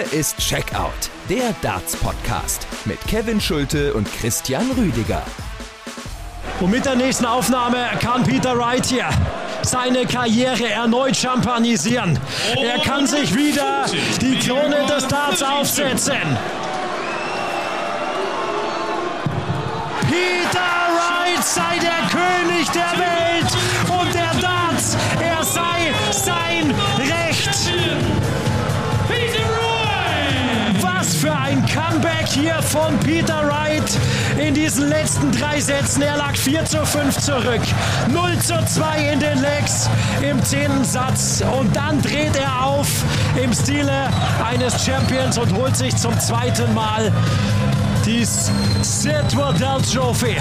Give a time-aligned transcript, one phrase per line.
[0.00, 5.22] Hier ist Checkout, der Darts-Podcast mit Kevin Schulte und Christian Rüdiger.
[6.60, 9.08] Und mit der nächsten Aufnahme kann Peter Wright hier
[9.62, 12.18] seine Karriere erneut champanisieren.
[12.56, 13.84] Er kann sich wieder
[14.20, 16.14] die Krone des Darts aufsetzen.
[20.08, 23.52] Peter Wright sei der König der Welt
[24.00, 27.29] und der Darts, er sei sein Recht.
[31.20, 33.98] Für ein Comeback hier von Peter Wright
[34.38, 36.00] in diesen letzten drei Sätzen.
[36.00, 37.60] Er lag 4 zu 5 zurück,
[38.08, 39.90] 0 zu 2 in den Legs
[40.22, 42.88] im zehnten Satz und dann dreht er auf
[43.42, 44.08] im Stile
[44.50, 47.12] eines Champions und holt sich zum zweiten Mal
[48.06, 50.36] die Sid Waddell Trophy,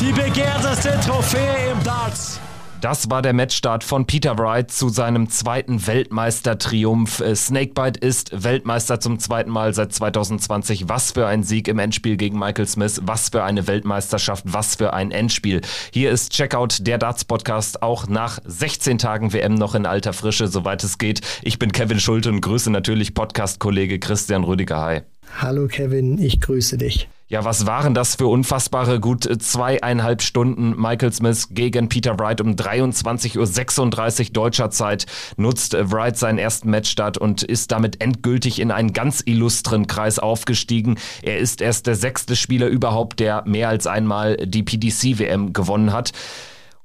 [0.00, 2.40] die begehrteste Trophäe im Darts.
[2.84, 7.20] Das war der Matchstart von Peter Wright zu seinem zweiten Weltmeistertriumph.
[7.20, 10.86] Äh, Snakebite ist Weltmeister zum zweiten Mal seit 2020.
[10.86, 13.00] Was für ein Sieg im Endspiel gegen Michael Smith.
[13.06, 14.44] Was für eine Weltmeisterschaft.
[14.46, 15.62] Was für ein Endspiel.
[15.94, 20.84] Hier ist Checkout, der Darts-Podcast, auch nach 16 Tagen WM noch in alter Frische, soweit
[20.84, 21.22] es geht.
[21.40, 24.82] Ich bin Kevin Schulte und grüße natürlich Podcast-Kollege Christian Rüdiger.
[24.82, 25.00] Hi.
[25.38, 27.08] Hallo Kevin, ich grüße dich.
[27.26, 32.50] Ja, was waren das für unfassbare gut zweieinhalb Stunden Michael Smith gegen Peter Wright um
[32.50, 35.06] 23.36 Uhr deutscher Zeit
[35.38, 40.98] nutzt Wright seinen ersten Matchstart und ist damit endgültig in einen ganz illustren Kreis aufgestiegen.
[41.22, 46.12] Er ist erst der sechste Spieler überhaupt, der mehr als einmal die PDC-WM gewonnen hat.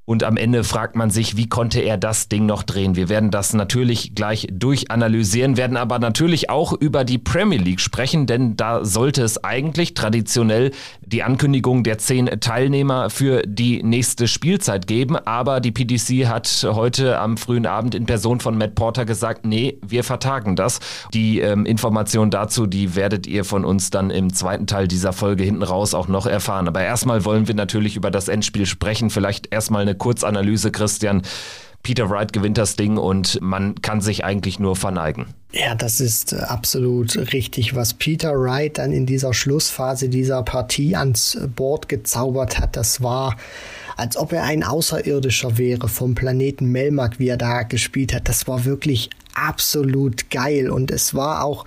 [0.10, 2.96] Und am Ende fragt man sich, wie konnte er das Ding noch drehen?
[2.96, 8.26] Wir werden das natürlich gleich durchanalysieren, werden aber natürlich auch über die Premier League sprechen,
[8.26, 10.72] denn da sollte es eigentlich traditionell
[11.06, 15.16] die Ankündigung der zehn Teilnehmer für die nächste Spielzeit geben.
[15.16, 19.78] Aber die PDC hat heute am frühen Abend in Person von Matt Porter gesagt, nee,
[19.86, 20.80] wir vertagen das.
[21.14, 25.44] Die ähm, Information dazu, die werdet ihr von uns dann im zweiten Teil dieser Folge
[25.44, 26.68] hinten raus auch noch erfahren.
[26.68, 29.12] Aber erstmal wollen wir natürlich über das Endspiel sprechen.
[29.12, 31.22] Vielleicht erstmal eine Kurzanalyse, Christian.
[31.84, 35.28] Peter Wright gewinnt das Ding und man kann sich eigentlich nur verneigen.
[35.52, 40.96] Ja, das ist äh, absolut richtig, was Peter Wright dann in dieser Schlussphase dieser Partie
[40.96, 42.76] ans Board gezaubert hat.
[42.76, 43.38] Das war,
[43.96, 48.28] als ob er ein Außerirdischer wäre vom Planeten Melmac, wie er da gespielt hat.
[48.28, 51.66] Das war wirklich absolut geil und es war auch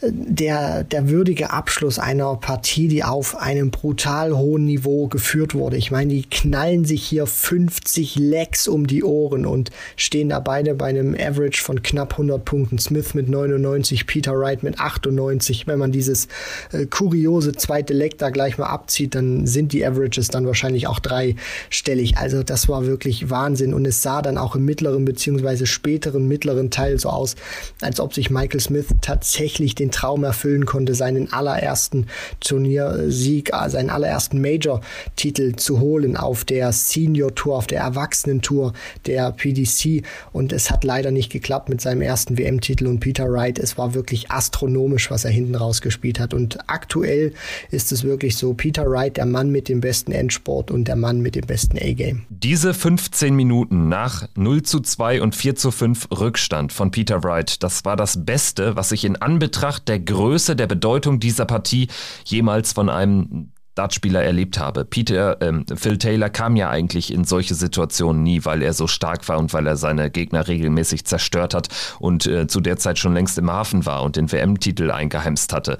[0.00, 5.76] der, der würdige Abschluss einer Partie, die auf einem brutal hohen Niveau geführt wurde.
[5.76, 10.74] Ich meine, die knallen sich hier 50 Lecks um die Ohren und stehen da beide
[10.74, 12.78] bei einem Average von knapp 100 Punkten.
[12.78, 15.66] Smith mit 99, Peter Wright mit 98.
[15.66, 16.28] Wenn man dieses
[16.72, 21.00] äh, kuriose zweite Leck da gleich mal abzieht, dann sind die Averages dann wahrscheinlich auch
[21.00, 22.18] dreistellig.
[22.18, 26.70] Also das war wirklich Wahnsinn und es sah dann auch im mittleren beziehungsweise späteren mittleren
[26.70, 27.34] Teil so aus,
[27.80, 32.06] als ob sich Michael Smith tatsächlich den den Traum erfüllen konnte, seinen allerersten
[32.40, 38.72] Turniersieg, äh, seinen allerersten Major-Titel zu holen auf der Senior Tour, auf der Erwachsenen-Tour
[39.06, 40.02] der PDC.
[40.32, 42.86] Und es hat leider nicht geklappt mit seinem ersten WM-Titel.
[42.86, 46.34] Und Peter Wright, es war wirklich astronomisch, was er hinten rausgespielt hat.
[46.34, 47.32] Und aktuell
[47.70, 51.20] ist es wirklich so, Peter Wright, der Mann mit dem besten Endsport und der Mann
[51.20, 52.26] mit dem besten A-Game.
[52.28, 57.62] Diese 15 Minuten nach 0 zu 2 und 4 zu 5 Rückstand von Peter Wright,
[57.62, 61.88] das war das Beste, was ich in Anbetracht Betracht der Größe, der Bedeutung dieser Partie
[62.24, 64.84] jemals von einem Dartspieler erlebt habe.
[64.84, 69.28] Peter, ähm, Phil Taylor kam ja eigentlich in solche Situationen nie, weil er so stark
[69.28, 71.68] war und weil er seine Gegner regelmäßig zerstört hat
[72.00, 75.78] und äh, zu der Zeit schon längst im Hafen war und den WM-Titel eingeheimst hatte.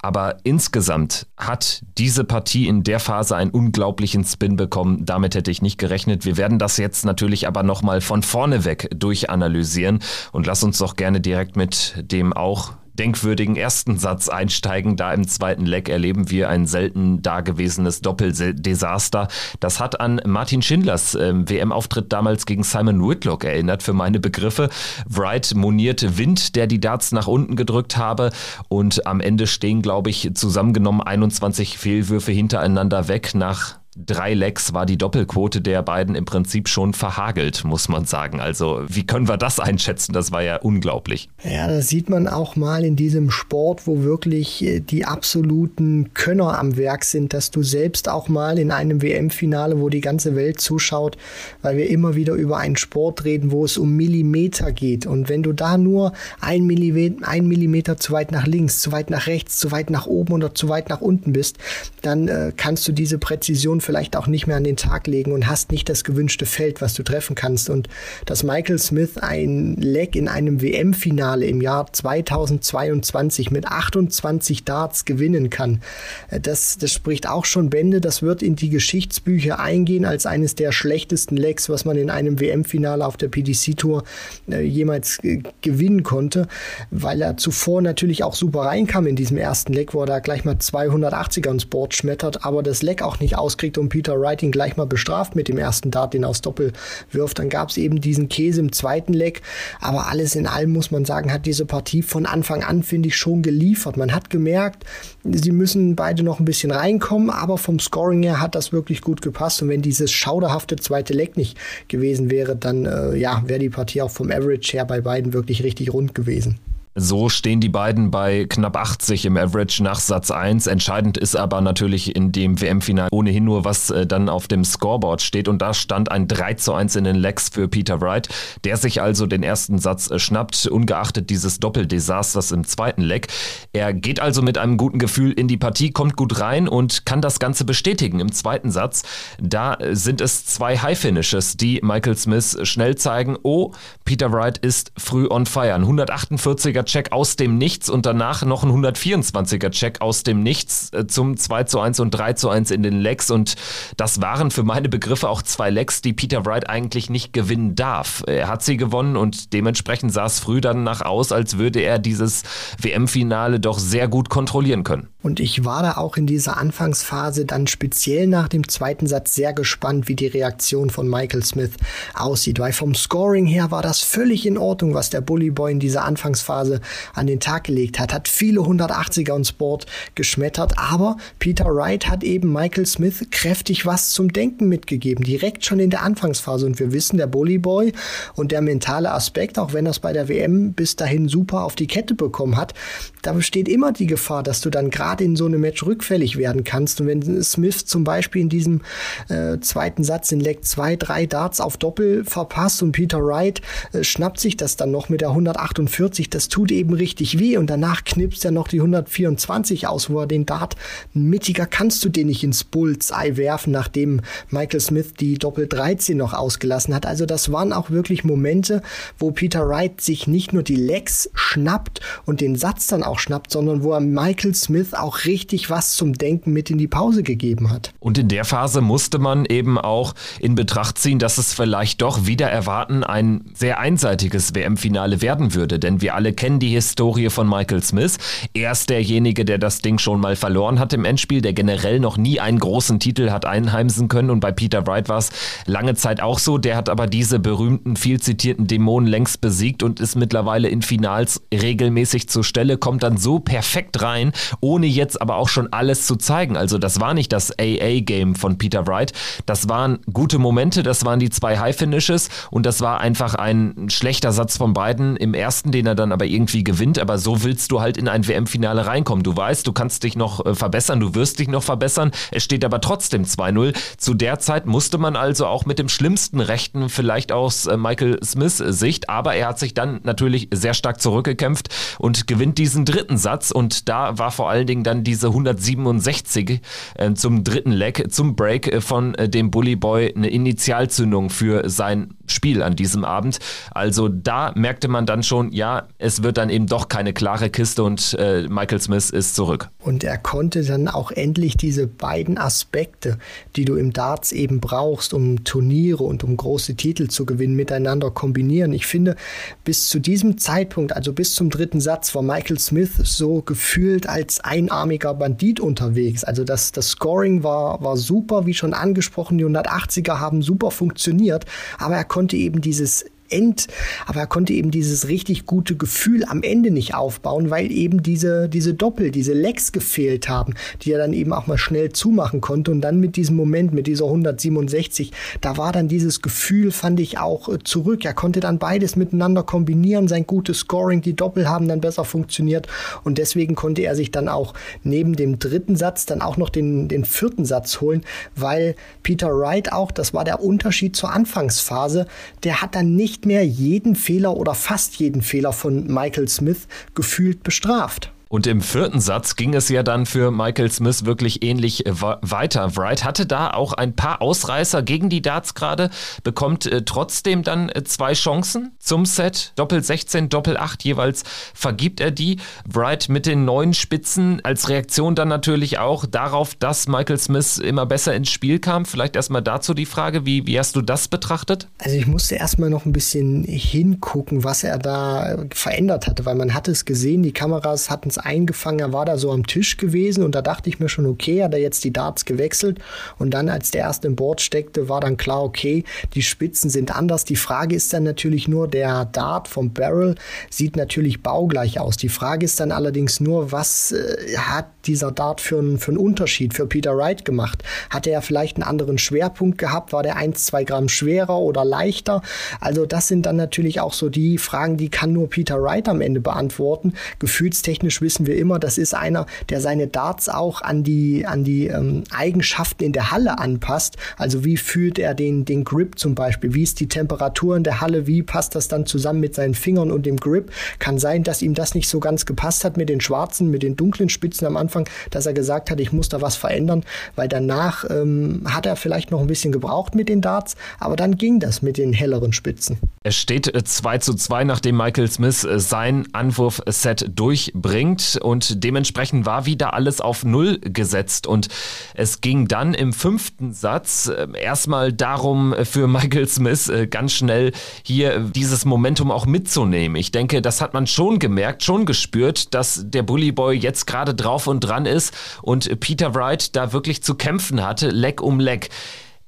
[0.00, 5.04] Aber insgesamt hat diese Partie in der Phase einen unglaublichen Spin bekommen.
[5.04, 6.24] Damit hätte ich nicht gerechnet.
[6.24, 9.98] Wir werden das jetzt natürlich aber nochmal von vorne weg durchanalysieren
[10.32, 14.96] und lass uns doch gerne direkt mit dem auch denkwürdigen ersten Satz einsteigen.
[14.96, 19.28] Da im zweiten Leck erleben wir ein selten dagewesenes Doppeldesaster.
[19.60, 24.68] Das hat an Martin Schindlers äh, WM-Auftritt damals gegen Simon Whitlock erinnert, für meine Begriffe.
[25.08, 28.30] Wright monierte Wind, der die Darts nach unten gedrückt habe.
[28.68, 34.86] Und am Ende stehen, glaube ich, zusammengenommen 21 Fehlwürfe hintereinander weg nach drei Lecks war
[34.86, 38.40] die Doppelquote der beiden im Prinzip schon verhagelt, muss man sagen.
[38.40, 40.12] Also wie können wir das einschätzen?
[40.12, 41.28] Das war ja unglaublich.
[41.44, 46.58] Ja, das sieht man auch mal in diesem Sport, wo wirklich äh, die absoluten Könner
[46.58, 50.60] am Werk sind, dass du selbst auch mal in einem WM-Finale, wo die ganze Welt
[50.60, 51.16] zuschaut,
[51.62, 55.06] weil wir immer wieder über einen Sport reden, wo es um Millimeter geht.
[55.06, 59.10] Und wenn du da nur ein Millimeter, ein Millimeter zu weit nach links, zu weit
[59.10, 61.58] nach rechts, zu weit nach oben oder zu weit nach unten bist,
[62.02, 65.46] dann äh, kannst du diese Präzision vielleicht auch nicht mehr an den Tag legen und
[65.46, 67.70] hast nicht das gewünschte Feld, was du treffen kannst.
[67.70, 67.88] Und
[68.26, 75.50] dass Michael Smith ein Leck in einem WM-Finale im Jahr 2022 mit 28 Darts gewinnen
[75.50, 75.82] kann,
[76.30, 78.00] äh, das, das spricht auch schon Bände.
[78.00, 82.40] Das wird in die Geschichtsbücher eingehen als eines der schlechtesten Lecks, was man in einem
[82.40, 84.04] WM-Finale auf der PDC-Tour
[84.50, 86.48] äh, jemals äh, gewinnen konnte,
[86.90, 90.44] weil er zuvor natürlich auch super reinkam in diesem ersten Leck, wo er da gleich
[90.44, 94.52] mal 280er ins Board schmettert, aber das Leck auch nicht auskriegt und Peter Wright ihn
[94.52, 96.72] gleich mal bestraft mit dem ersten Dart, den er aufs Doppel
[97.10, 97.38] wirft.
[97.38, 99.42] Dann gab es eben diesen Käse im zweiten Leck,
[99.80, 103.16] aber alles in allem muss man sagen, hat diese Partie von Anfang an, finde ich,
[103.16, 103.96] schon geliefert.
[103.96, 104.84] Man hat gemerkt,
[105.24, 109.22] sie müssen beide noch ein bisschen reinkommen, aber vom Scoring her hat das wirklich gut
[109.22, 113.70] gepasst und wenn dieses schauderhafte zweite Leck nicht gewesen wäre, dann äh, ja, wäre die
[113.70, 116.58] Partie auch vom Average her bei beiden wirklich richtig rund gewesen.
[116.96, 120.68] So stehen die beiden bei knapp 80 im Average nach Satz 1.
[120.68, 125.20] Entscheidend ist aber natürlich in dem WM-Finale ohnehin nur, was äh, dann auf dem Scoreboard
[125.20, 125.48] steht.
[125.48, 128.28] Und da stand ein 3 zu 1 in den Legs für Peter Wright,
[128.62, 133.26] der sich also den ersten Satz äh, schnappt, ungeachtet dieses Doppeldesasters im zweiten Leg.
[133.72, 137.20] Er geht also mit einem guten Gefühl in die Partie, kommt gut rein und kann
[137.20, 139.02] das Ganze bestätigen im zweiten Satz.
[139.42, 143.72] Da äh, sind es zwei High-Finishes, die Michael Smith schnell zeigen, oh,
[144.04, 145.74] Peter Wright ist früh on fire.
[145.74, 151.06] Ein 148er 124er-Check aus dem Nichts und danach noch ein 124er-Check aus dem Nichts äh,
[151.06, 153.30] zum 2 zu 1 und 3 zu 1 in den Legs.
[153.30, 153.54] Und
[153.96, 158.22] das waren für meine Begriffe auch zwei Legs, die Peter Wright eigentlich nicht gewinnen darf.
[158.26, 161.98] Er hat sie gewonnen und dementsprechend sah es früh dann nach aus, als würde er
[161.98, 162.42] dieses
[162.80, 165.13] WM-Finale doch sehr gut kontrollieren können.
[165.24, 169.54] Und ich war da auch in dieser Anfangsphase dann speziell nach dem zweiten Satz sehr
[169.54, 171.70] gespannt, wie die Reaktion von Michael Smith
[172.12, 175.80] aussieht, weil vom Scoring her war das völlig in Ordnung, was der Bully Boy in
[175.80, 176.82] dieser Anfangsphase
[177.14, 182.22] an den Tag gelegt hat, hat viele 180er ins Board geschmettert, aber Peter Wright hat
[182.22, 186.66] eben Michael Smith kräftig was zum Denken mitgegeben, direkt schon in der Anfangsphase.
[186.66, 187.94] Und wir wissen, der Bully Boy
[188.34, 191.86] und der mentale Aspekt, auch wenn es bei der WM bis dahin super auf die
[191.86, 192.74] Kette bekommen hat,
[193.22, 196.36] da besteht immer die Gefahr, dass du dann gerade gerade in so einem Match rückfällig
[196.36, 197.00] werden kannst.
[197.00, 198.80] Und wenn Smith zum Beispiel in diesem
[199.28, 203.60] äh, zweiten Satz in Leg 2 drei Darts auf Doppel verpasst und Peter Wright
[203.92, 207.70] äh, schnappt sich das dann noch mit der 148, das tut eben richtig weh und
[207.70, 210.74] danach knipst er noch die 124 aus, wo er den Dart
[211.12, 214.20] mittiger kannst du den nicht ins Bullseye werfen, nachdem
[214.50, 217.06] Michael Smith die Doppel 13 noch ausgelassen hat.
[217.06, 218.82] Also das waren auch wirklich Momente,
[219.18, 223.52] wo Peter Wright sich nicht nur die Legs schnappt und den Satz dann auch schnappt,
[223.52, 227.70] sondern wo er Michael Smith auch richtig was zum Denken mit in die Pause gegeben
[227.70, 227.92] hat.
[228.00, 232.26] Und in der Phase musste man eben auch in Betracht ziehen, dass es vielleicht doch
[232.26, 235.78] wieder erwarten ein sehr einseitiges WM-Finale werden würde.
[235.78, 238.18] Denn wir alle kennen die Historie von Michael Smith.
[238.52, 242.16] Er ist derjenige, der das Ding schon mal verloren hat im Endspiel, der generell noch
[242.16, 244.30] nie einen großen Titel hat einheimsen können.
[244.30, 245.30] Und bei Peter Wright war es
[245.66, 246.58] lange Zeit auch so.
[246.58, 251.42] Der hat aber diese berühmten, viel zitierten Dämonen längst besiegt und ist mittlerweile in Finals
[251.52, 256.16] regelmäßig zur Stelle, kommt dann so perfekt rein, ohne jetzt aber auch schon alles zu
[256.16, 256.56] zeigen.
[256.56, 259.12] Also das war nicht das AA-Game von Peter Wright.
[259.46, 264.32] Das waren gute Momente, das waren die zwei High-Finishes und das war einfach ein schlechter
[264.32, 266.98] Satz von beiden im ersten, den er dann aber irgendwie gewinnt.
[266.98, 269.22] Aber so willst du halt in ein WM-Finale reinkommen.
[269.22, 272.10] Du weißt, du kannst dich noch äh, verbessern, du wirst dich noch verbessern.
[272.30, 273.74] Es steht aber trotzdem 2-0.
[273.96, 278.18] Zu der Zeit musste man also auch mit dem schlimmsten Rechten vielleicht aus äh, Michael
[278.22, 281.00] Smiths Sicht, aber er hat sich dann natürlich sehr stark
[281.34, 286.60] zurückgekämpft und gewinnt diesen dritten Satz und da war vor allen Dingen dann diese 167
[286.94, 291.68] äh, zum dritten Leg, zum Break äh, von äh, dem Bully Boy eine Initialzündung für
[291.68, 293.38] sein Spiel an diesem Abend.
[293.70, 297.82] Also da merkte man dann schon, ja, es wird dann eben doch keine klare Kiste
[297.82, 299.68] und äh, Michael Smith ist zurück.
[299.80, 303.18] Und er konnte dann auch endlich diese beiden Aspekte,
[303.56, 308.10] die du im Darts eben brauchst, um Turniere und um große Titel zu gewinnen, miteinander
[308.10, 308.72] kombinieren.
[308.72, 309.16] Ich finde,
[309.64, 314.40] bis zu diesem Zeitpunkt, also bis zum dritten Satz, war Michael Smith so gefühlt als
[314.40, 316.24] einarmiger Bandit unterwegs.
[316.24, 321.46] Also das, das Scoring war, war super, wie schon angesprochen, die 180er haben super funktioniert,
[321.78, 323.66] aber er konnte eben dieses End,
[324.06, 328.48] aber er konnte eben dieses richtig gute Gefühl am Ende nicht aufbauen, weil eben diese,
[328.48, 332.70] diese Doppel, diese Lecks gefehlt haben, die er dann eben auch mal schnell zumachen konnte.
[332.70, 337.18] Und dann mit diesem Moment, mit dieser 167, da war dann dieses Gefühl, fand ich
[337.18, 338.04] auch äh, zurück.
[338.04, 342.68] Er konnte dann beides miteinander kombinieren, sein gutes Scoring, die Doppel haben dann besser funktioniert.
[343.02, 346.88] Und deswegen konnte er sich dann auch neben dem dritten Satz dann auch noch den,
[346.88, 348.02] den vierten Satz holen,
[348.36, 352.06] weil Peter Wright auch, das war der Unterschied zur Anfangsphase,
[352.44, 357.42] der hat dann nicht mehr jeden Fehler oder fast jeden Fehler von Michael Smith gefühlt
[357.42, 358.13] bestraft.
[358.34, 362.74] Und im vierten Satz ging es ja dann für Michael Smith wirklich ähnlich äh, weiter.
[362.74, 365.88] Wright hatte da auch ein paar Ausreißer gegen die Darts gerade,
[366.24, 369.52] bekommt äh, trotzdem dann äh, zwei Chancen zum Set.
[369.54, 371.22] Doppel 16, Doppel 8 jeweils
[371.54, 372.38] vergibt er die.
[372.68, 377.86] Wright mit den neuen Spitzen als Reaktion dann natürlich auch darauf, dass Michael Smith immer
[377.86, 378.84] besser ins Spiel kam.
[378.84, 381.68] Vielleicht erstmal dazu die Frage, wie, wie hast du das betrachtet?
[381.78, 386.52] Also ich musste erstmal noch ein bisschen hingucken, was er da verändert hatte, weil man
[386.52, 390.24] hatte es gesehen, die Kameras hatten es eingefangen, er war da so am Tisch gewesen
[390.24, 392.78] und da dachte ich mir schon, okay, hat er jetzt die Darts gewechselt
[393.18, 396.94] und dann, als der erste im Board steckte, war dann klar, okay, die Spitzen sind
[396.94, 397.24] anders.
[397.24, 400.14] Die Frage ist dann natürlich nur, der Dart vom Barrel
[400.50, 401.96] sieht natürlich baugleich aus.
[401.96, 406.54] Die Frage ist dann allerdings nur, was äh, hat dieser Dart für einen für Unterschied
[406.54, 407.62] für Peter Wright gemacht?
[407.90, 409.92] Hatte er vielleicht einen anderen Schwerpunkt gehabt?
[409.92, 412.22] War der 1, 2 Gramm schwerer oder leichter?
[412.60, 416.00] Also das sind dann natürlich auch so die Fragen, die kann nur Peter Wright am
[416.00, 416.94] Ende beantworten.
[417.18, 421.66] Gefühlstechnisch wissen wir immer, das ist einer, der seine Darts auch an die, an die
[421.66, 423.96] ähm, Eigenschaften in der Halle anpasst.
[424.16, 426.54] Also wie fühlt er den, den Grip zum Beispiel?
[426.54, 428.06] Wie ist die Temperatur in der Halle?
[428.06, 430.50] Wie passt das dann zusammen mit seinen Fingern und dem Grip?
[430.78, 433.76] Kann sein, dass ihm das nicht so ganz gepasst hat mit den schwarzen, mit den
[433.76, 436.84] dunklen Spitzen am Anfang, dass er gesagt hat, ich muss da was verändern,
[437.16, 441.16] weil danach ähm, hat er vielleicht noch ein bisschen gebraucht mit den Darts, aber dann
[441.16, 442.78] ging das mit den helleren Spitzen.
[443.06, 449.26] Es steht 2 äh, zu 2, nachdem Michael Smith äh, sein Anwurfset durchbringt und dementsprechend
[449.26, 451.48] war wieder alles auf Null gesetzt und
[451.92, 458.20] es ging dann im fünften Satz äh, erstmal darum für Michael Smith ganz schnell hier
[458.20, 459.96] dieses Momentum auch mitzunehmen.
[459.96, 464.14] Ich denke, das hat man schon gemerkt, schon gespürt, dass der Bully Boy jetzt gerade
[464.14, 468.70] drauf und dran ist und Peter Wright da wirklich zu kämpfen hatte, Leck um Leck.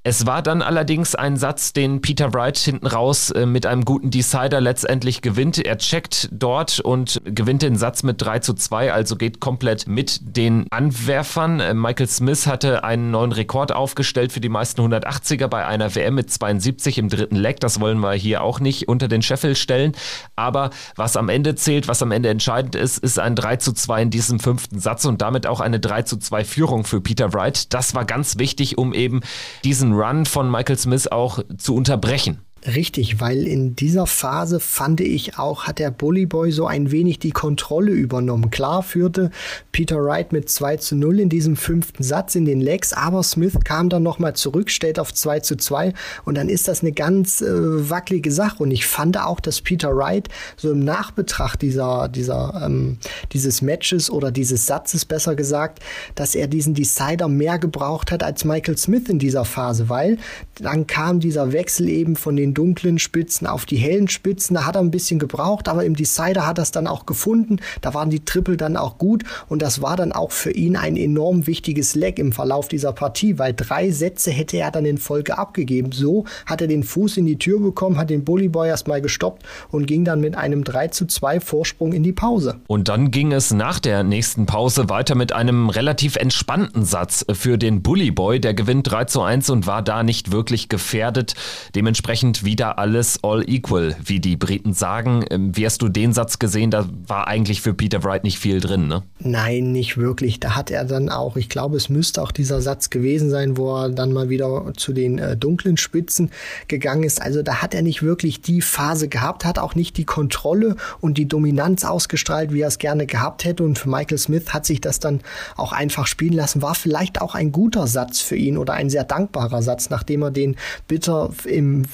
[0.08, 4.12] Es war dann allerdings ein Satz, den Peter Wright hinten raus äh, mit einem guten
[4.12, 5.58] Decider letztendlich gewinnt.
[5.58, 10.20] Er checkt dort und gewinnt den Satz mit 3 zu 2, also geht komplett mit
[10.22, 11.58] den Anwerfern.
[11.58, 16.14] Äh, Michael Smith hatte einen neuen Rekord aufgestellt für die meisten 180er bei einer WM
[16.14, 17.58] mit 72 im dritten Leg.
[17.58, 19.90] Das wollen wir hier auch nicht unter den Scheffel stellen.
[20.36, 24.02] Aber was am Ende zählt, was am Ende entscheidend ist, ist ein 3 zu 2
[24.02, 27.74] in diesem fünften Satz und damit auch eine 3 zu 2 Führung für Peter Wright.
[27.74, 29.22] Das war ganz wichtig, um eben
[29.64, 32.45] diesen Run von Michael Smith auch zu unterbrechen.
[32.74, 37.20] Richtig, weil in dieser Phase fand ich auch, hat der Bully Boy so ein wenig
[37.20, 38.50] die Kontrolle übernommen.
[38.50, 39.30] Klar führte
[39.70, 43.54] Peter Wright mit 2 zu 0 in diesem fünften Satz in den Legs, aber Smith
[43.62, 45.92] kam dann nochmal zurück, stellt auf 2 zu 2
[46.24, 47.46] und dann ist das eine ganz äh,
[47.88, 48.64] wackelige Sache.
[48.64, 52.98] Und ich fand auch, dass Peter Wright so im Nachbetracht dieser, dieser, ähm,
[53.32, 55.78] dieses Matches oder dieses Satzes besser gesagt,
[56.16, 60.18] dass er diesen Decider mehr gebraucht hat als Michael Smith in dieser Phase, weil
[60.60, 64.54] dann kam dieser Wechsel eben von den dunklen Spitzen auf die hellen Spitzen.
[64.54, 67.58] Da hat er ein bisschen gebraucht, aber im Decider hat er es dann auch gefunden.
[67.80, 70.96] Da waren die Triple dann auch gut und das war dann auch für ihn ein
[70.96, 75.38] enorm wichtiges Leck im Verlauf dieser Partie, weil drei Sätze hätte er dann in Folge
[75.38, 75.92] abgegeben.
[75.92, 79.44] So hat er den Fuß in die Tür bekommen, hat den Bully Boy erstmal gestoppt
[79.70, 82.60] und ging dann mit einem 3 zu 2 Vorsprung in die Pause.
[82.66, 87.58] Und dann ging es nach der nächsten Pause weiter mit einem relativ entspannten Satz für
[87.58, 88.40] den Bully Boy.
[88.40, 91.34] Der gewinnt 3 zu 1 und war da nicht wirklich gefährdet.
[91.74, 95.26] Dementsprechend wieder alles all equal, wie die Briten sagen.
[95.30, 96.70] Ähm, wie hast du den Satz gesehen?
[96.70, 99.02] Da war eigentlich für Peter Wright nicht viel drin, ne?
[99.18, 100.40] Nein, nicht wirklich.
[100.40, 103.76] Da hat er dann auch, ich glaube, es müsste auch dieser Satz gewesen sein, wo
[103.76, 106.30] er dann mal wieder zu den äh, dunklen Spitzen
[106.68, 107.20] gegangen ist.
[107.20, 111.18] Also da hat er nicht wirklich die Phase gehabt, hat auch nicht die Kontrolle und
[111.18, 113.64] die Dominanz ausgestrahlt, wie er es gerne gehabt hätte.
[113.64, 115.20] Und für Michael Smith hat sich das dann
[115.56, 116.62] auch einfach spielen lassen.
[116.62, 120.30] War vielleicht auch ein guter Satz für ihn oder ein sehr dankbarer Satz, nachdem er
[120.30, 120.54] den
[120.86, 121.84] bitter im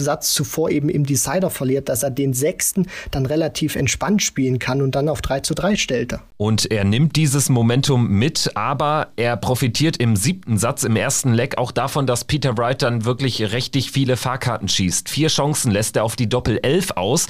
[0.00, 4.82] Satz zuvor eben im Decider verliert, dass er den sechsten dann relativ entspannt spielen kann
[4.82, 6.20] und dann auf 3 zu 3 stellte.
[6.36, 11.58] Und er nimmt dieses Momentum mit, aber er profitiert im siebten Satz im ersten Leck
[11.58, 15.08] auch davon, dass Peter Wright dann wirklich richtig viele Fahrkarten schießt.
[15.08, 17.26] Vier Chancen lässt er auf die Doppel 11 aus.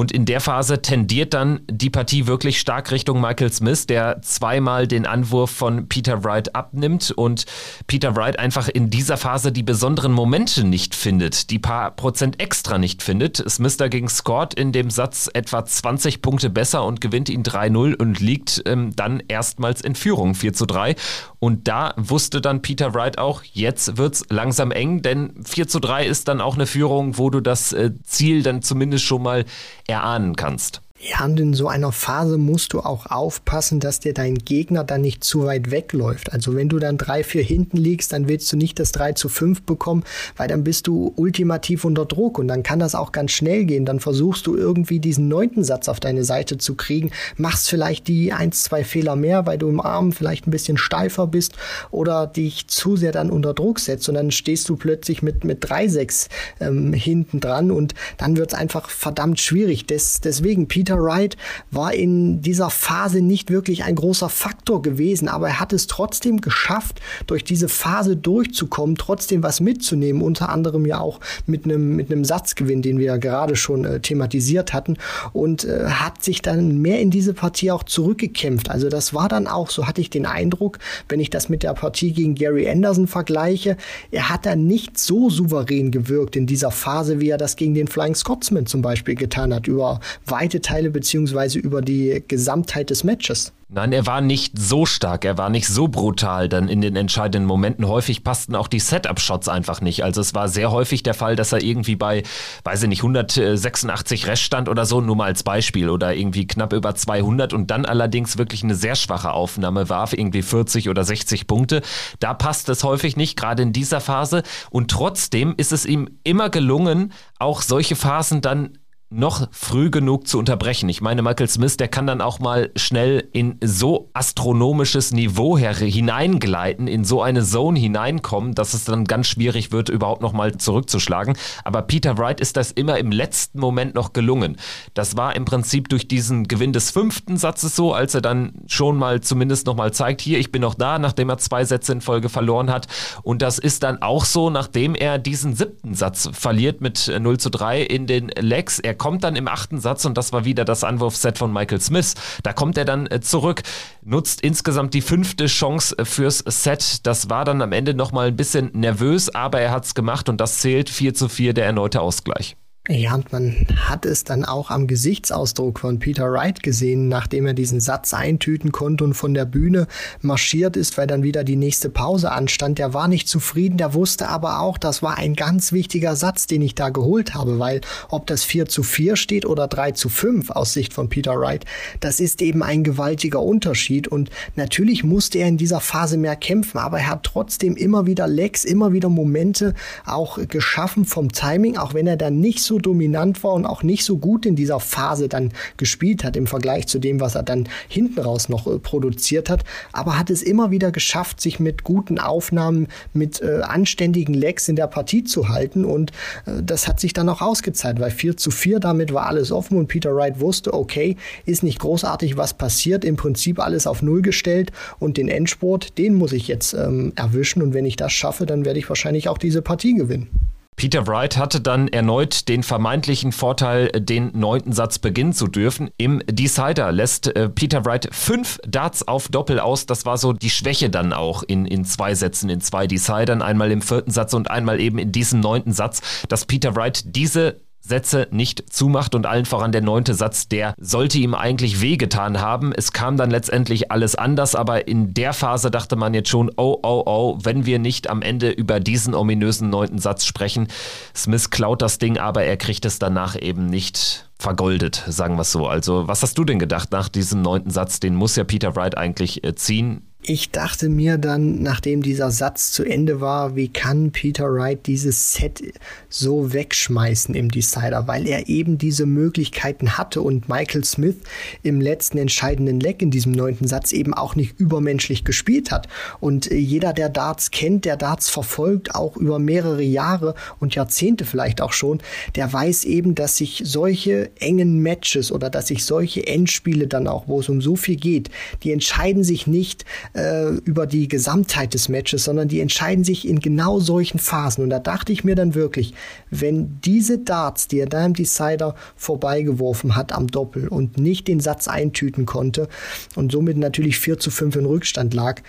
[0.00, 4.86] Und in der Phase tendiert dann die Partie wirklich stark Richtung Michael Smith, der zweimal
[4.86, 7.44] den Anwurf von Peter Wright abnimmt und
[7.86, 12.78] Peter Wright einfach in dieser Phase die besonderen Momente nicht findet, die paar Prozent extra
[12.78, 13.44] nicht findet.
[13.50, 18.20] Smith dagegen scored in dem Satz etwa 20 Punkte besser und gewinnt ihn 3-0 und
[18.20, 20.96] liegt ähm, dann erstmals in Führung 4 zu 3.
[21.40, 26.06] Und da wusste dann Peter Wright auch, jetzt wird's langsam eng, denn 4 zu 3
[26.06, 29.44] ist dann auch eine Führung, wo du das äh, Ziel dann zumindest schon mal
[29.90, 30.80] erahnen kannst.
[31.02, 35.00] Ja, und in so einer Phase musst du auch aufpassen, dass dir dein Gegner dann
[35.00, 36.30] nicht zu weit wegläuft.
[36.30, 39.62] Also wenn du dann 3-4 hinten liegst, dann willst du nicht das 3 zu 5
[39.62, 40.04] bekommen,
[40.36, 43.86] weil dann bist du ultimativ unter Druck und dann kann das auch ganz schnell gehen.
[43.86, 48.34] Dann versuchst du irgendwie diesen neunten Satz auf deine Seite zu kriegen, machst vielleicht die
[48.34, 51.54] 1, 2 Fehler mehr, weil du im Arm vielleicht ein bisschen steifer bist
[51.90, 55.64] oder dich zu sehr dann unter Druck setzt und dann stehst du plötzlich mit, mit
[55.64, 56.28] 3-6
[56.60, 59.86] ähm, hinten dran und dann wird es einfach verdammt schwierig.
[59.86, 61.36] Des, deswegen, Peter Peter Wright
[61.70, 66.40] war in dieser Phase nicht wirklich ein großer Faktor gewesen, aber er hat es trotzdem
[66.40, 72.10] geschafft, durch diese Phase durchzukommen, trotzdem was mitzunehmen, unter anderem ja auch mit einem mit
[72.10, 74.96] einem Satzgewinn, den wir ja gerade schon äh, thematisiert hatten
[75.32, 78.68] und äh, hat sich dann mehr in diese Partie auch zurückgekämpft.
[78.68, 81.74] Also das war dann auch, so hatte ich den Eindruck, wenn ich das mit der
[81.74, 83.76] Partie gegen Gary Anderson vergleiche,
[84.10, 87.86] er hat dann nicht so souverän gewirkt in dieser Phase, wie er das gegen den
[87.86, 93.04] Flying Scotsman zum Beispiel getan hat, über weite Teile Teile beziehungsweise über die Gesamtheit des
[93.04, 93.52] Matches.
[93.72, 97.46] Nein, er war nicht so stark, er war nicht so brutal dann in den entscheidenden
[97.46, 97.86] Momenten.
[97.86, 100.02] Häufig passten auch die Setup-Shots einfach nicht.
[100.02, 102.24] Also es war sehr häufig der Fall, dass er irgendwie bei,
[102.64, 106.72] weiß ich nicht, 186 Rest stand oder so, nur mal als Beispiel, oder irgendwie knapp
[106.72, 111.46] über 200 und dann allerdings wirklich eine sehr schwache Aufnahme warf, irgendwie 40 oder 60
[111.46, 111.82] Punkte.
[112.18, 114.42] Da passt es häufig nicht, gerade in dieser Phase.
[114.70, 118.79] Und trotzdem ist es ihm immer gelungen, auch solche Phasen dann
[119.12, 120.88] noch früh genug zu unterbrechen.
[120.88, 126.86] Ich meine, Michael Smith, der kann dann auch mal schnell in so astronomisches Niveau hineingleiten,
[126.86, 131.36] in so eine Zone hineinkommen, dass es dann ganz schwierig wird, überhaupt noch mal zurückzuschlagen.
[131.64, 134.56] Aber Peter Wright ist das immer im letzten Moment noch gelungen.
[134.94, 138.96] Das war im Prinzip durch diesen Gewinn des fünften Satzes so, als er dann schon
[138.96, 142.00] mal zumindest noch mal zeigt, hier, ich bin noch da, nachdem er zwei Sätze in
[142.00, 142.86] Folge verloren hat.
[143.24, 147.50] Und das ist dann auch so, nachdem er diesen siebten Satz verliert mit 0 zu
[147.50, 148.78] 3 in den Legs.
[148.78, 152.14] Er kommt dann im achten Satz, und das war wieder das Anwurfset von Michael Smith,
[152.42, 153.62] da kommt er dann äh, zurück,
[154.02, 157.06] nutzt insgesamt die fünfte Chance äh, fürs Set.
[157.06, 160.40] Das war dann am Ende nochmal ein bisschen nervös, aber er hat es gemacht und
[160.40, 162.56] das zählt 4 zu 4 der erneute Ausgleich.
[162.92, 167.54] Ja, und man hat es dann auch am Gesichtsausdruck von Peter Wright gesehen, nachdem er
[167.54, 169.86] diesen Satz eintüten konnte und von der Bühne
[170.22, 172.80] marschiert ist, weil dann wieder die nächste Pause anstand.
[172.80, 176.62] Der war nicht zufrieden, der wusste aber auch, das war ein ganz wichtiger Satz, den
[176.62, 180.50] ich da geholt habe, weil ob das 4 zu 4 steht oder 3 zu 5
[180.50, 181.66] aus Sicht von Peter Wright,
[182.00, 186.78] das ist eben ein gewaltiger Unterschied und natürlich musste er in dieser Phase mehr kämpfen,
[186.78, 189.74] aber er hat trotzdem immer wieder Lecks, immer wieder Momente
[190.06, 194.04] auch geschaffen vom Timing, auch wenn er dann nicht so dominant war und auch nicht
[194.04, 197.68] so gut in dieser Phase dann gespielt hat im Vergleich zu dem, was er dann
[197.88, 202.18] hinten raus noch äh, produziert hat, aber hat es immer wieder geschafft, sich mit guten
[202.18, 205.84] Aufnahmen, mit äh, anständigen Legs in der Partie zu halten.
[205.84, 206.12] Und
[206.46, 209.78] äh, das hat sich dann auch ausgezahlt, weil 4 zu 4 damit war alles offen
[209.78, 211.16] und Peter Wright wusste, okay,
[211.46, 216.14] ist nicht großartig was passiert, im Prinzip alles auf Null gestellt und den Endsport, den
[216.14, 217.62] muss ich jetzt ähm, erwischen.
[217.62, 220.49] Und wenn ich das schaffe, dann werde ich wahrscheinlich auch diese Partie gewinnen.
[220.80, 225.90] Peter Wright hatte dann erneut den vermeintlichen Vorteil, den neunten Satz beginnen zu dürfen.
[225.98, 229.84] Im Decider lässt äh, Peter Wright fünf Darts auf Doppel aus.
[229.84, 233.42] Das war so die Schwäche dann auch in, in zwei Sätzen, in zwei Decidern.
[233.42, 237.60] Einmal im vierten Satz und einmal eben in diesem neunten Satz, dass Peter Wright diese
[237.80, 242.72] Sätze nicht zumacht und allen voran der neunte Satz, der sollte ihm eigentlich wehgetan haben.
[242.72, 246.78] Es kam dann letztendlich alles anders, aber in der Phase dachte man jetzt schon, oh,
[246.82, 250.68] oh, oh, wenn wir nicht am Ende über diesen ominösen neunten Satz sprechen.
[251.14, 255.52] Smith klaut das Ding, aber er kriegt es danach eben nicht vergoldet, sagen wir es
[255.52, 255.66] so.
[255.66, 258.00] Also, was hast du denn gedacht nach diesem neunten Satz?
[258.00, 260.09] Den muss ja Peter Wright eigentlich äh, ziehen.
[260.22, 265.32] Ich dachte mir dann, nachdem dieser Satz zu Ende war, wie kann Peter Wright dieses
[265.32, 265.62] Set
[266.10, 271.16] so wegschmeißen im Decider, weil er eben diese Möglichkeiten hatte und Michael Smith
[271.62, 275.88] im letzten entscheidenden Leck in diesem neunten Satz eben auch nicht übermenschlich gespielt hat.
[276.20, 281.62] Und jeder, der Darts kennt, der Darts verfolgt, auch über mehrere Jahre und Jahrzehnte vielleicht
[281.62, 281.98] auch schon,
[282.34, 287.26] der weiß eben, dass sich solche engen Matches oder dass sich solche Endspiele dann auch,
[287.26, 288.28] wo es um so viel geht,
[288.64, 293.40] die entscheiden sich nicht äh, über die Gesamtheit des Matches, sondern die entscheiden sich in
[293.40, 294.64] genau solchen Phasen.
[294.64, 295.94] Und da dachte ich mir dann wirklich,
[296.30, 301.40] wenn diese Darts, die er da im Decider vorbeigeworfen hat am Doppel und nicht den
[301.40, 302.68] Satz eintüten konnte
[303.16, 305.42] und somit natürlich 4 zu 5 in Rückstand lag,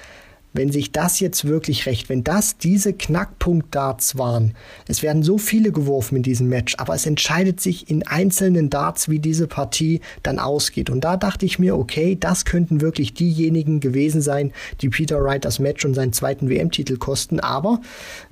[0.54, 4.54] wenn sich das jetzt wirklich recht, wenn das diese Knackpunkt-Darts waren,
[4.88, 9.10] es werden so viele geworfen in diesem Match, aber es entscheidet sich in einzelnen Darts,
[9.10, 10.90] wie diese Partie dann ausgeht.
[10.90, 15.46] Und da dachte ich mir, okay, das könnten wirklich diejenigen gewesen sein, die Peter Wright
[15.46, 17.80] das Match und seinen zweiten WM-Titel kosten, aber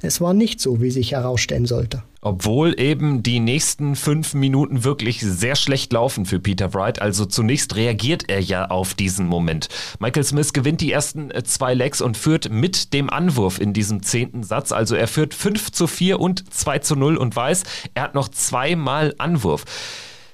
[0.02, 2.04] es war nicht so, wie sich herausstellen sollte.
[2.22, 7.02] Obwohl eben die nächsten fünf Minuten wirklich sehr schlecht laufen für Peter Wright.
[7.02, 9.70] Also zunächst reagiert er ja auf diesen Moment.
[10.00, 14.04] Michael Smith gewinnt die ersten äh, zwei Legs und führt mit dem Anwurf in diesem
[14.04, 14.72] zehnten Satz.
[14.72, 18.30] Also er führt 5 zu 4 und 2 zu 0 und weiß, er hat noch
[18.30, 19.66] zweimal Anwurf.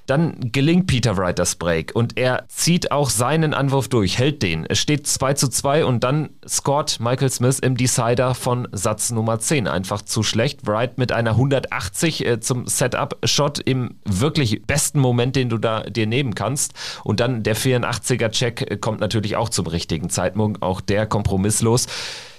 [0.05, 4.65] Dann gelingt Peter Wright das Break und er zieht auch seinen Anwurf durch, hält den.
[4.67, 9.39] Es steht 2 zu 2 und dann scored Michael Smith im Decider von Satz Nummer
[9.39, 9.67] 10.
[9.67, 10.67] Einfach zu schlecht.
[10.67, 16.07] Wright mit einer 180 äh, zum Setup-Shot im wirklich besten Moment, den du da dir
[16.07, 16.73] nehmen kannst.
[17.03, 20.61] Und dann der 84er-Check äh, kommt natürlich auch zum richtigen Zeitpunkt.
[20.61, 21.87] Auch der kompromisslos.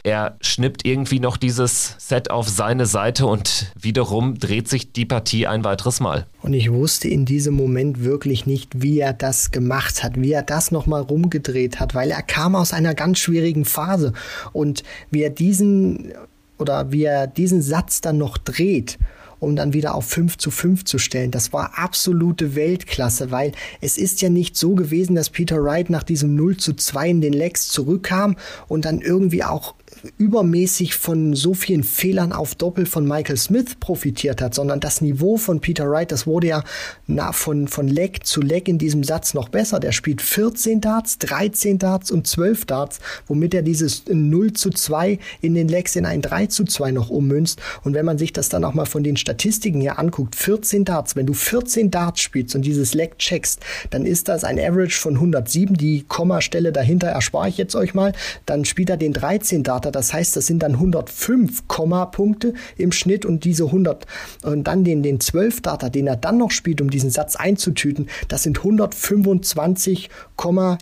[0.07, 5.49] Er schnippt irgendwie noch dieses Set auf seine Seite und wiederum dreht sich die Partie
[5.49, 6.27] ein weiteres Mal.
[6.42, 10.45] Und ich wusste in diesem Moment wirklich nicht, wie er das gemacht hat, wie er
[10.45, 14.12] das nochmal rumgedreht hat, weil er kam aus einer ganz schwierigen Phase
[14.53, 16.12] und wie er diesen
[16.57, 18.99] oder wie er diesen Satz dann noch dreht
[19.38, 21.31] um dann wieder auf 5 zu 5 zu stellen.
[21.31, 26.03] Das war absolute Weltklasse, weil es ist ja nicht so gewesen, dass Peter Wright nach
[26.03, 28.37] diesem 0 zu 2 in den Legs zurückkam
[28.69, 29.75] und dann irgendwie auch
[30.19, 35.37] übermäßig von so vielen Fehlern auf Doppel von Michael Smith profitiert hat, sondern das Niveau
[35.37, 36.65] von Peter Wright, das wurde ja
[37.07, 39.81] na, von, von Leg zu Leg in diesem Satz noch besser.
[39.81, 45.19] Der spielt 14 Darts, 13 Darts und 12 Darts, womit er dieses 0 zu 2
[45.41, 47.61] in den Legs in ein 3 zu 2 noch ummünzt.
[47.85, 51.17] Und wenn man sich das dann auch mal von den Statistiken her anguckt, 14 Darts,
[51.17, 55.15] wenn du 14 Darts spielst und dieses Leg checkst, dann ist das ein Average von
[55.15, 55.77] 107.
[55.77, 58.13] Die Kommastelle dahinter erspare ich jetzt euch mal.
[58.47, 63.25] Dann spielt er den 13 Darter das heißt, das sind dann 105 Kommapunkte im Schnitt
[63.25, 64.05] und diese 100
[64.42, 68.09] und dann den, den 12 Data, den er dann noch spielt, um diesen Satz einzutüten,
[68.27, 70.11] das sind 125,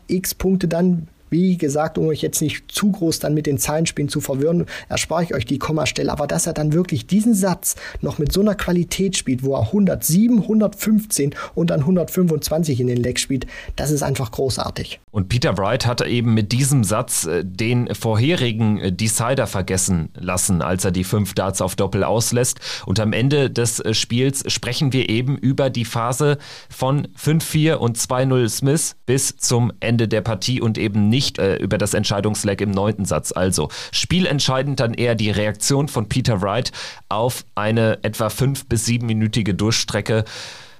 [0.08, 4.08] x Punkte dann wie gesagt, um euch jetzt nicht zu groß dann mit den Zahlenspielen
[4.08, 8.18] zu verwirren, erspare ich euch die Kommastelle, aber dass er dann wirklich diesen Satz noch
[8.18, 13.18] mit so einer Qualität spielt, wo er 107, 115 und dann 125 in den Leck
[13.18, 15.00] spielt, das ist einfach großartig.
[15.10, 20.62] Und Peter Wright hatte eben mit diesem Satz äh, den vorherigen äh, Decider vergessen lassen,
[20.62, 22.60] als er die fünf Darts auf Doppel auslässt.
[22.86, 27.98] Und am Ende des äh, Spiels sprechen wir eben über die Phase von 5-4 und
[27.98, 32.60] 2-0 Smith bis zum Ende der Partie und eben nicht nicht äh, über das Entscheidungsleck
[32.60, 33.32] im neunten Satz.
[33.32, 36.72] Also spielentscheidend dann eher die Reaktion von Peter Wright
[37.08, 40.24] auf eine etwa fünf- bis siebenminütige Durchstrecke.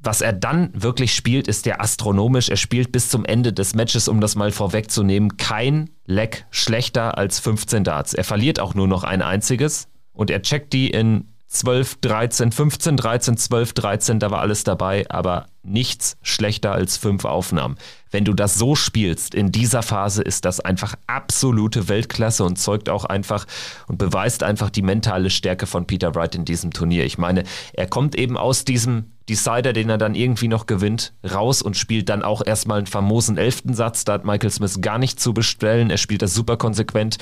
[0.02, 2.50] Was er dann wirklich spielt, ist ja astronomisch.
[2.50, 7.40] Er spielt bis zum Ende des Matches, um das mal vorwegzunehmen, kein Leck schlechter als
[7.40, 8.12] 15 Darts.
[8.12, 12.96] Er verliert auch nur noch ein einziges und er checkt die in 12, 13, 15,
[12.96, 17.76] 13, 12, 13, da war alles dabei, aber nichts schlechter als fünf Aufnahmen.
[18.14, 22.88] Wenn du das so spielst, in dieser Phase ist das einfach absolute Weltklasse und zeugt
[22.88, 23.44] auch einfach
[23.88, 27.07] und beweist einfach die mentale Stärke von Peter Wright in diesem Turnier.
[27.07, 31.61] Ich meine, er kommt eben aus diesem Decider, den er dann irgendwie noch gewinnt, raus
[31.61, 34.05] und spielt dann auch erstmal einen famosen elften Satz.
[34.05, 35.90] Da hat Michael Smith gar nicht zu bestellen.
[35.90, 37.18] Er spielt das super konsequent.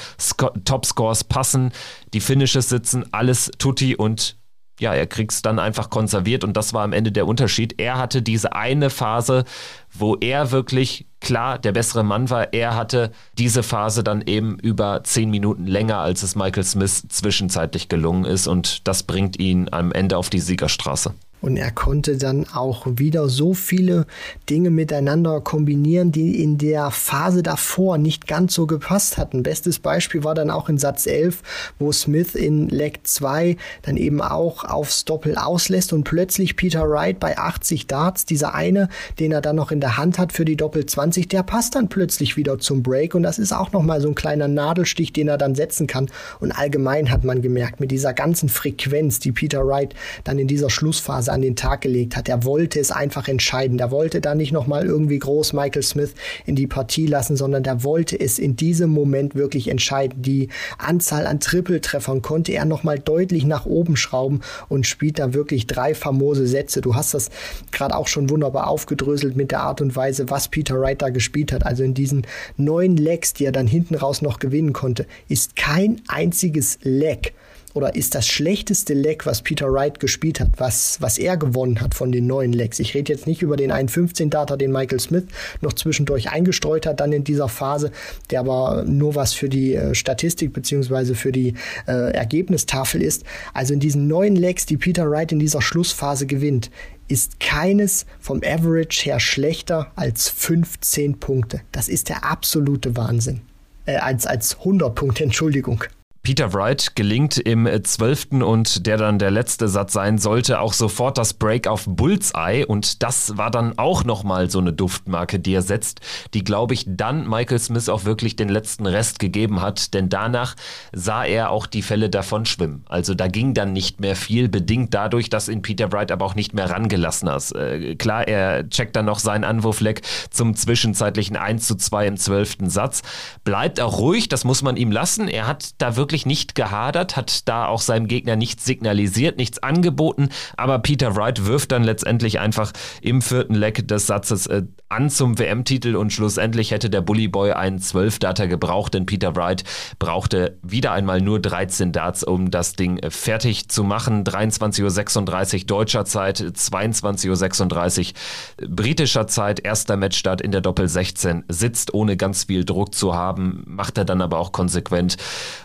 [0.67, 1.73] Topscores passen,
[2.13, 4.37] die Finishes sitzen, alles tutti und
[4.81, 7.75] ja, er kriegt es dann einfach konserviert und das war am Ende der Unterschied.
[7.79, 9.45] Er hatte diese eine Phase,
[9.93, 12.53] wo er wirklich klar der bessere Mann war.
[12.53, 17.89] Er hatte diese Phase dann eben über zehn Minuten länger, als es Michael Smith zwischenzeitlich
[17.89, 21.15] gelungen ist und das bringt ihn am Ende auf die Siegerstraße.
[21.43, 24.07] Und er konnte dann auch wieder so viele
[24.49, 29.43] Dinge miteinander kombinieren, die in der Phase davor nicht ganz so gepasst hatten.
[29.43, 31.43] Bestes Beispiel war dann auch in Satz 11,
[31.81, 37.19] wo Smith in Leg 2 dann eben auch aufs Doppel auslässt und plötzlich Peter Wright
[37.19, 40.57] bei 80 Darts, dieser eine, den er dann noch in der Hand hat für die
[40.57, 44.09] Doppel 20, der passt dann plötzlich wieder zum Break und das ist auch nochmal so
[44.09, 46.09] ein kleiner Nadelstich, den er dann setzen kann.
[46.39, 50.71] Und allgemein hat man gemerkt, mit dieser ganzen Frequenz, die Peter Wright dann in dieser
[50.71, 52.29] Schlussphase an den Tag gelegt hat.
[52.29, 53.79] Er wollte es einfach entscheiden.
[53.79, 56.15] Der wollte da nicht nochmal irgendwie groß Michael Smith
[56.47, 60.23] in die Partie lassen, sondern der wollte es in diesem Moment wirklich entscheiden.
[60.23, 65.67] Die Anzahl an Trippeltreffern konnte er nochmal deutlich nach oben schrauben und spielt da wirklich
[65.67, 66.81] drei famose Sätze.
[66.81, 67.31] Du hast das
[67.71, 71.53] gerade auch schon wunderbar aufgedröselt mit der Art und Weise, was Peter Wright da gespielt
[71.53, 71.65] hat.
[71.65, 76.01] Also in diesen neun Legs, die er dann hinten raus noch gewinnen konnte, ist kein
[76.09, 77.33] einziges Leg
[77.75, 81.95] oder ist das schlechteste Leck, was Peter Wright gespielt hat, was, was er gewonnen hat
[81.95, 82.79] von den neuen Lecks.
[82.79, 85.25] Ich rede jetzt nicht über den 1.15-Data, den Michael Smith
[85.61, 87.91] noch zwischendurch eingestreut hat, dann in dieser Phase,
[88.31, 91.55] der aber nur was für die äh, Statistik beziehungsweise für die
[91.87, 93.25] äh, Ergebnistafel ist.
[93.55, 96.71] Also in diesen neuen Lecks, die Peter Wright in dieser Schlussphase gewinnt,
[97.09, 101.61] ist keines vom Average her schlechter als 15 Punkte.
[101.73, 103.43] Das ist der absolute Wahnsinn.
[103.85, 105.85] Äh, als, als 100 Punkte, Entschuldigung.
[106.23, 111.19] Peter Wright gelingt im zwölften und der dann der letzte Satz sein sollte, auch sofort
[111.19, 115.63] das Break auf Bullseye und das war dann auch nochmal so eine Duftmarke, die er
[115.63, 116.01] setzt,
[116.33, 120.55] die glaube ich dann Michael Smith auch wirklich den letzten Rest gegeben hat, denn danach
[120.93, 122.85] sah er auch die Fälle davon schwimmen.
[122.89, 126.37] Also da ging dann nicht mehr viel, bedingt dadurch, dass ihn Peter Wright aber auch
[126.37, 127.51] nicht mehr rangelassen hat.
[127.51, 132.71] Äh, klar, er checkt dann noch seinen Anwurfleck zum zwischenzeitlichen 1 zu 2 im zwölften
[132.71, 133.03] Satz,
[133.43, 135.27] bleibt auch ruhig, das muss man ihm lassen.
[135.27, 139.63] Er hat da wirklich wirklich nicht gehadert, hat da auch seinem Gegner nichts signalisiert, nichts
[139.63, 145.09] angeboten, aber Peter Wright wirft dann letztendlich einfach im vierten Leck des Satzes äh, an
[145.09, 149.65] zum WM-Titel und schlussendlich hätte der Bully Boy einen 12-Data gebraucht, denn Peter Wright
[149.99, 154.25] brauchte wieder einmal nur 13 Darts, um das Ding äh, fertig zu machen.
[154.25, 158.13] 23.36 Uhr deutscher Zeit, 22.36
[158.61, 163.15] Uhr britischer Zeit, erster Matchstart in der Doppel 16, sitzt ohne ganz viel Druck zu
[163.15, 165.17] haben, macht er dann aber auch konsequent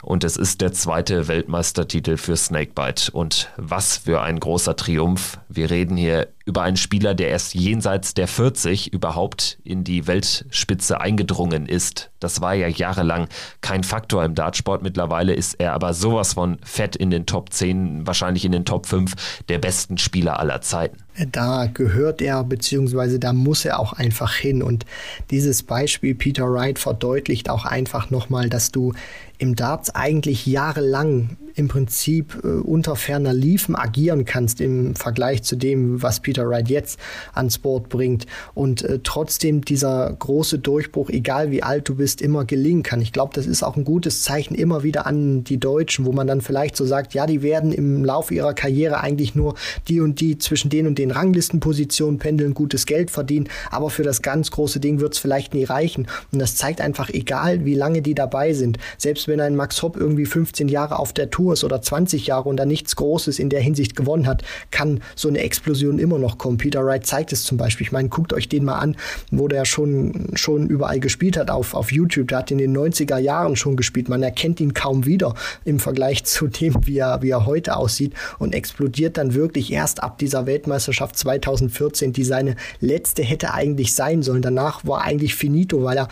[0.04, 3.12] und es ist der zweite Weltmeistertitel für Snakebite.
[3.12, 5.40] Und was für ein großer Triumph.
[5.50, 11.02] Wir reden hier über einen Spieler, der erst jenseits der 40 überhaupt in die Weltspitze
[11.02, 12.10] eingedrungen ist.
[12.22, 13.28] Das war ja jahrelang
[13.60, 14.82] kein Faktor im Dartsport.
[14.82, 18.86] Mittlerweile ist er aber sowas von fett in den Top 10, wahrscheinlich in den Top
[18.86, 20.98] 5 der besten Spieler aller Zeiten.
[21.32, 24.64] Da gehört er, beziehungsweise da muss er auch einfach hin.
[24.64, 24.86] Und
[25.32, 28.94] dieses Beispiel Peter Wright verdeutlicht auch einfach nochmal, dass du
[29.38, 35.56] im Darts eigentlich jahrelang im Prinzip äh, unter ferner Liefen agieren kannst im Vergleich zu
[35.56, 37.00] dem, was Peter Wright jetzt
[37.34, 42.46] ans Board bringt und äh, trotzdem dieser große Durchbruch, egal wie alt du bist, immer
[42.46, 43.02] gelingen kann.
[43.02, 46.28] Ich glaube, das ist auch ein gutes Zeichen immer wieder an die Deutschen, wo man
[46.28, 49.56] dann vielleicht so sagt, ja, die werden im Laufe ihrer Karriere eigentlich nur
[49.88, 54.22] die und die zwischen den und den Ranglistenpositionen pendeln, gutes Geld verdienen, aber für das
[54.22, 56.08] ganz große Ding wird es vielleicht nie reichen.
[56.32, 59.98] Und das zeigt einfach, egal wie lange die dabei sind, selbst wenn ein Max Hopp
[59.98, 63.50] irgendwie 15 Jahre auf der Tour Tours oder 20 Jahre und da nichts Großes in
[63.50, 66.58] der Hinsicht gewonnen hat, kann so eine Explosion immer noch kommen.
[66.58, 67.86] Peter Wright zeigt es zum Beispiel.
[67.86, 68.98] Ich meine, guckt euch den mal an,
[69.30, 72.30] wo der schon, schon überall gespielt hat auf, auf YouTube.
[72.30, 74.10] Der hat in den 90er Jahren schon gespielt.
[74.10, 78.14] Man erkennt ihn kaum wieder im Vergleich zu dem, wie er, wie er heute aussieht
[78.40, 84.24] und explodiert dann wirklich erst ab dieser Weltmeisterschaft 2014, die seine letzte hätte eigentlich sein
[84.24, 84.42] sollen.
[84.42, 86.08] Danach war eigentlich finito, weil er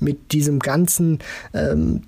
[0.00, 1.18] mit diesem ganzen
[1.52, 2.02] ähm,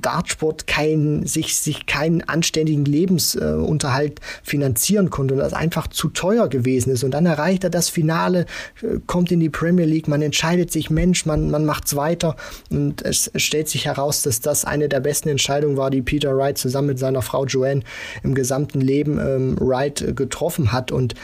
[0.00, 6.90] Dartsport kein, sich, sich kein anständigen Lebensunterhalt finanzieren konnte und das einfach zu teuer gewesen
[6.90, 7.04] ist.
[7.04, 8.46] Und dann erreicht er das Finale,
[9.06, 12.36] kommt in die Premier League, man entscheidet sich, Mensch, man, man macht's weiter
[12.70, 16.58] und es stellt sich heraus, dass das eine der besten Entscheidungen war, die Peter Wright
[16.58, 17.82] zusammen mit seiner Frau Joanne
[18.22, 21.14] im gesamten Leben ähm, Wright äh, getroffen hat und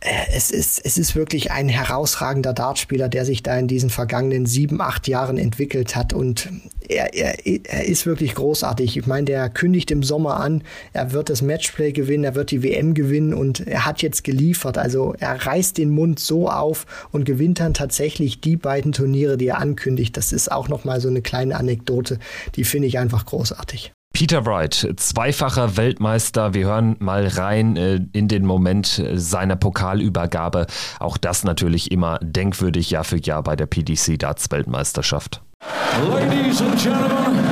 [0.00, 4.80] es ist, es ist wirklich ein herausragender Dartspieler, der sich da in diesen vergangenen sieben,
[4.80, 6.12] acht Jahren entwickelt hat.
[6.12, 6.48] Und
[6.88, 8.96] er, er, er ist wirklich großartig.
[8.96, 12.62] Ich meine, der kündigt im Sommer an, er wird das Matchplay gewinnen, er wird die
[12.62, 14.78] WM gewinnen und er hat jetzt geliefert.
[14.78, 19.48] Also er reißt den Mund so auf und gewinnt dann tatsächlich die beiden Turniere, die
[19.48, 20.16] er ankündigt.
[20.16, 22.20] Das ist auch nochmal so eine kleine Anekdote,
[22.54, 23.92] die finde ich einfach großartig.
[24.18, 26.52] Peter Wright, zweifacher Weltmeister.
[26.52, 30.66] Wir hören mal rein äh, in den Moment äh, seiner Pokalübergabe.
[30.98, 35.40] Auch das natürlich immer denkwürdig Jahr für Jahr bei der PDC Darts Weltmeisterschaft.
[36.10, 37.44] Ladies and Gentlemen,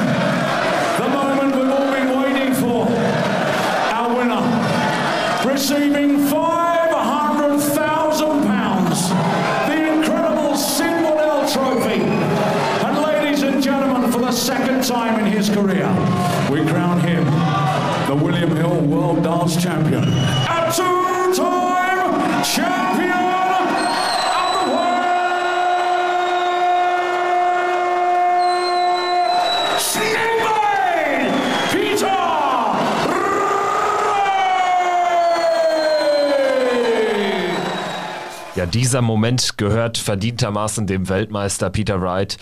[19.47, 20.03] World Dance Champion.
[20.49, 22.87] A two-time champion
[38.55, 42.39] Ja, dieser Moment gehört verdientermaßen dem Weltmeister Peter Wright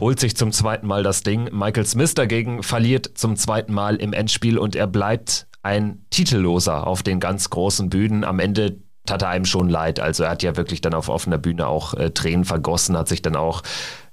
[0.00, 1.50] holt sich zum zweiten Mal das Ding.
[1.52, 7.02] Michael Smith dagegen verliert zum zweiten Mal im Endspiel und er bleibt ein Titelloser auf
[7.02, 8.24] den ganz großen Bühnen.
[8.24, 10.00] Am Ende tat er einem schon leid.
[10.00, 13.22] Also er hat ja wirklich dann auf offener Bühne auch äh, Tränen vergossen, hat sich
[13.22, 13.62] dann auch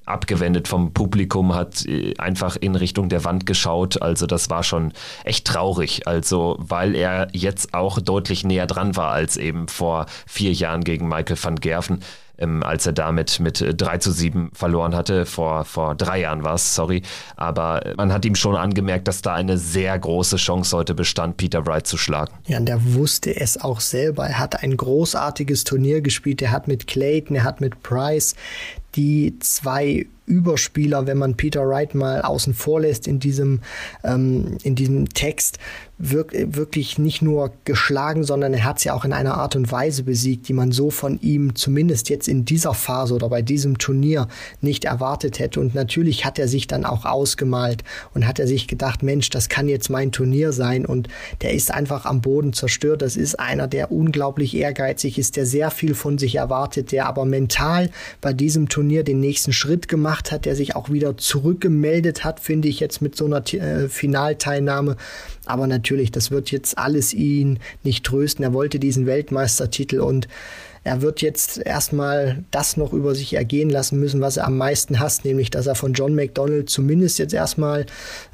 [0.06, 4.02] abgewendet vom Publikum, hat äh, einfach in Richtung der Wand geschaut.
[4.02, 6.08] Also das war schon echt traurig.
[6.08, 11.08] Also weil er jetzt auch deutlich näher dran war als eben vor vier Jahren gegen
[11.08, 12.00] Michael van Gerven
[12.38, 15.26] ähm, als er damit mit 3 äh, zu 7 verloren hatte.
[15.26, 17.02] Vor, vor drei Jahren war es, sorry.
[17.36, 21.66] Aber man hat ihm schon angemerkt, dass da eine sehr große Chance heute bestand, Peter
[21.66, 22.34] Wright zu schlagen.
[22.46, 24.28] Ja, und der wusste es auch selber.
[24.28, 26.42] Er hat ein großartiges Turnier gespielt.
[26.42, 28.36] Er hat mit Clayton, er hat mit Price
[28.98, 33.62] die zwei Überspieler, wenn man Peter Wright mal außen vor lässt in diesem,
[34.04, 35.58] ähm, in diesem Text,
[36.00, 40.04] wirk wirklich nicht nur geschlagen, sondern er hat sie auch in einer Art und Weise
[40.04, 44.28] besiegt, die man so von ihm zumindest jetzt in dieser Phase oder bei diesem Turnier
[44.62, 45.60] nicht erwartet hätte.
[45.60, 47.84] Und natürlich hat er sich dann auch ausgemalt
[48.14, 50.86] und hat er sich gedacht, Mensch, das kann jetzt mein Turnier sein.
[50.86, 51.08] Und
[51.42, 53.02] der ist einfach am Boden zerstört.
[53.02, 57.26] Das ist einer, der unglaublich ehrgeizig ist, der sehr viel von sich erwartet, der aber
[57.26, 57.90] mental
[58.22, 62.68] bei diesem Turnier den nächsten Schritt gemacht hat, der sich auch wieder zurückgemeldet hat, finde
[62.68, 64.98] ich jetzt mit so einer äh, Finalteilnahme.
[65.46, 68.44] Aber natürlich, das wird jetzt alles ihn nicht trösten.
[68.44, 70.28] Er wollte diesen Weltmeistertitel und
[70.88, 75.02] er wird jetzt erstmal das noch über sich ergehen lassen müssen, was er am meisten
[75.02, 77.86] hasst, nämlich dass er von John McDonald zumindest jetzt erstmal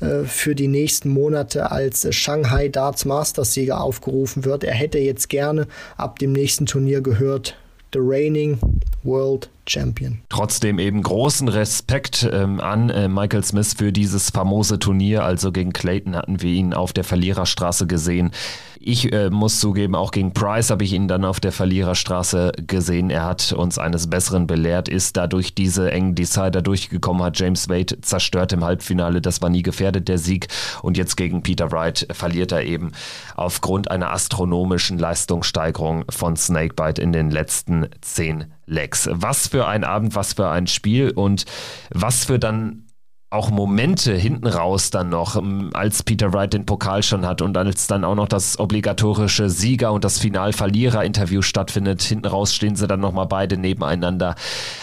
[0.02, 4.64] äh, für die nächsten Monate als Shanghai Darts Masters Sieger aufgerufen wird.
[4.64, 7.58] Er hätte jetzt gerne ab dem nächsten Turnier gehört,
[7.92, 8.60] the reigning
[9.04, 10.22] World Champion.
[10.30, 15.24] Trotzdem eben großen Respekt ähm, an äh, Michael Smith für dieses famose Turnier.
[15.24, 18.32] Also gegen Clayton hatten wir ihn auf der Verliererstraße gesehen.
[18.86, 23.10] Ich äh, muss zugeben, auch gegen Price habe ich ihn dann auf der Verliererstraße gesehen.
[23.10, 28.02] Er hat uns eines Besseren belehrt, ist dadurch diese engen Decider durchgekommen, hat James Wade
[28.02, 29.22] zerstört im Halbfinale.
[29.22, 30.48] Das war nie gefährdet, der Sieg.
[30.82, 32.92] Und jetzt gegen Peter Wright verliert er eben
[33.38, 39.10] aufgrund einer astronomischen Leistungssteigerung von Snakebite in den letzten zehn Legs.
[39.12, 41.46] Was für ein Abend, was für ein Spiel und
[41.90, 42.83] was für dann
[43.34, 47.58] auch Momente hinten raus dann noch, ähm, als Peter Wright den Pokal schon hat und
[47.58, 52.04] als dann auch noch das obligatorische Sieger- und das Final-Verlierer-Interview stattfindet.
[52.04, 54.36] Hinten raus stehen sie dann nochmal beide nebeneinander.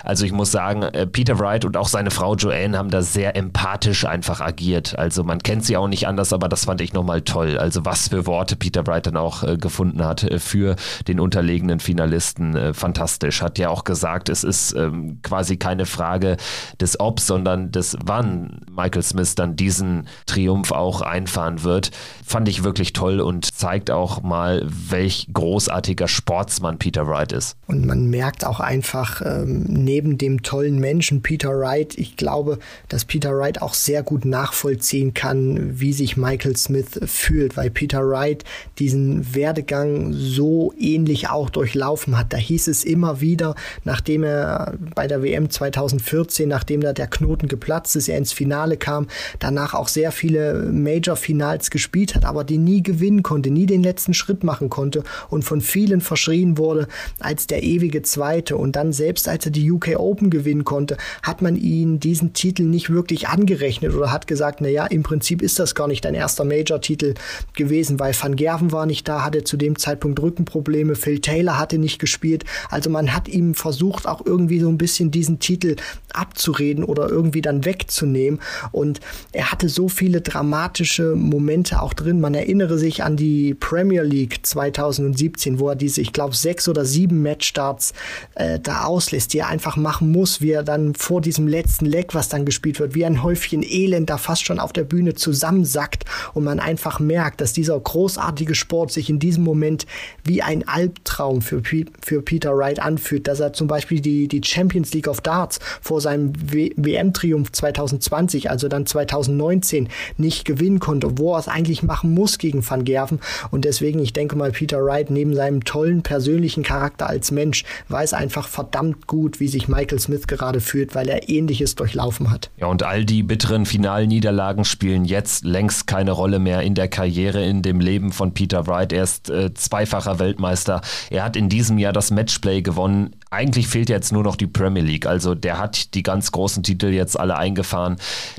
[0.03, 3.37] Also ich muss sagen, äh, Peter Wright und auch seine Frau Joanne haben da sehr
[3.37, 4.99] empathisch einfach agiert.
[4.99, 7.57] Also man kennt sie auch nicht anders, aber das fand ich nochmal toll.
[7.57, 10.75] Also was für Worte Peter Wright dann auch äh, gefunden hat äh, für
[11.07, 12.75] den unterlegenen Finalisten.
[12.75, 13.43] Fantastisch.
[13.43, 16.37] Hat ja auch gesagt, es ist ähm, quasi keine Frage
[16.81, 18.40] des Obs, sondern des Wann
[18.71, 21.91] Michael Smith dann diesen Triumph auch einfahren wird,
[22.25, 27.57] fand ich wirklich toll und zeigt auch mal, welch großartiger Sportsmann Peter Wright ist.
[27.67, 33.05] Und man merkt auch einfach ähm, neben dem tollen Menschen Peter Wright, ich glaube, dass
[33.05, 38.45] Peter Wright auch sehr gut nachvollziehen kann, wie sich Michael Smith fühlt, weil Peter Wright
[38.79, 42.33] diesen Werdegang so ähnlich auch durchlaufen hat.
[42.33, 47.49] Da hieß es immer wieder, nachdem er bei der WM 2014, nachdem da der Knoten
[47.49, 49.07] geplatzt ist, er ins ins Finale kam,
[49.39, 54.15] danach auch sehr viele Major-Finals gespielt hat, aber die nie gewinnen konnte, nie den letzten
[54.15, 56.87] Schritt machen konnte und von vielen verschrien wurde
[57.19, 58.57] als der ewige Zweite.
[58.57, 62.63] Und dann selbst als er die UK Open gewinnen konnte, hat man ihn diesen Titel
[62.63, 66.15] nicht wirklich angerechnet oder hat gesagt, na ja, im Prinzip ist das gar nicht dein
[66.15, 67.15] erster Major-Titel
[67.55, 71.79] gewesen, weil Van Gerven war nicht da, hatte zu dem Zeitpunkt Rückenprobleme, Phil Taylor hatte
[71.79, 72.45] nicht gespielt.
[72.69, 75.77] Also man hat ihm versucht, auch irgendwie so ein bisschen diesen Titel
[76.13, 78.41] abzureden oder irgendwie dann wegzunehmen nehmen.
[78.73, 79.01] Und
[79.33, 82.21] er hatte so viele dramatische Momente auch drin.
[82.21, 86.85] Man erinnere sich an die Premier League 2017, wo er diese, ich glaube, sechs oder
[86.85, 87.93] sieben Matchstarts
[88.35, 92.15] äh, da auslässt, die er einfach machen muss, wie er dann vor diesem letzten Leck,
[92.15, 96.05] was dann gespielt wird, wie ein Häufchen Elend da fast schon auf der Bühne zusammensackt
[96.35, 99.87] und man einfach merkt, dass dieser großartige Sport sich in diesem Moment
[100.25, 101.63] wie ein Albtraum für,
[102.01, 106.01] für Peter Wright anfühlt, dass er zum Beispiel die, die Champions League of Darts vor
[106.01, 112.13] seinem WM-Triumph 2020 2020, also dann 2019, nicht gewinnen konnte, wo er es eigentlich machen
[112.15, 113.21] muss gegen Van Gerven.
[113.51, 118.15] Und deswegen, ich denke mal, Peter Wright neben seinem tollen persönlichen Charakter als Mensch weiß
[118.15, 122.51] einfach verdammt gut, wie sich Michael Smith gerade fühlt, weil er ähnliches durchlaufen hat.
[122.59, 127.45] Ja, und all die bitteren Finalniederlagen spielen jetzt längst keine Rolle mehr in der Karriere,
[127.45, 128.93] in dem Leben von Peter Wright.
[128.93, 130.81] Er ist äh, zweifacher Weltmeister.
[131.11, 133.17] Er hat in diesem Jahr das Matchplay gewonnen.
[133.31, 135.07] Eigentlich fehlt jetzt nur noch die Premier League.
[135.07, 137.90] Also der hat die ganz großen Titel jetzt alle eingefahren.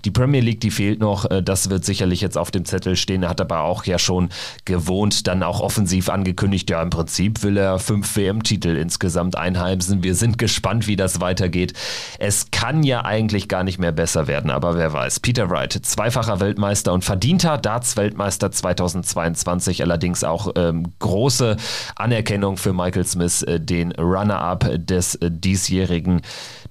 [0.05, 1.29] Die Premier League, die fehlt noch.
[1.29, 3.23] Äh, das wird sicherlich jetzt auf dem Zettel stehen.
[3.23, 4.29] Er hat aber auch ja schon
[4.65, 10.03] gewohnt, dann auch offensiv angekündigt, ja, im Prinzip will er fünf WM-Titel insgesamt einheimsen.
[10.03, 11.73] Wir sind gespannt, wie das weitergeht.
[12.19, 15.19] Es kann ja eigentlich gar nicht mehr besser werden, aber wer weiß.
[15.19, 21.57] Peter Wright, zweifacher Weltmeister und verdienter Darts-Weltmeister 2022, allerdings auch ähm, große
[21.95, 26.21] Anerkennung für Michael Smith, äh, den Runner-up des äh, diesjährigen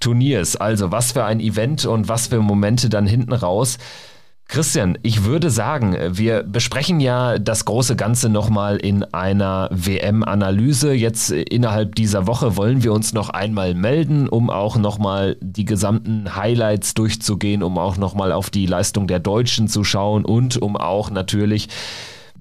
[0.00, 0.56] Turniers.
[0.56, 3.78] Also was für ein Event und was für Momente dann hinten raus.
[4.50, 10.92] Christian, ich würde sagen, wir besprechen ja das große Ganze nochmal in einer WM-Analyse.
[10.92, 16.34] Jetzt innerhalb dieser Woche wollen wir uns noch einmal melden, um auch nochmal die gesamten
[16.34, 21.10] Highlights durchzugehen, um auch nochmal auf die Leistung der Deutschen zu schauen und um auch
[21.10, 21.68] natürlich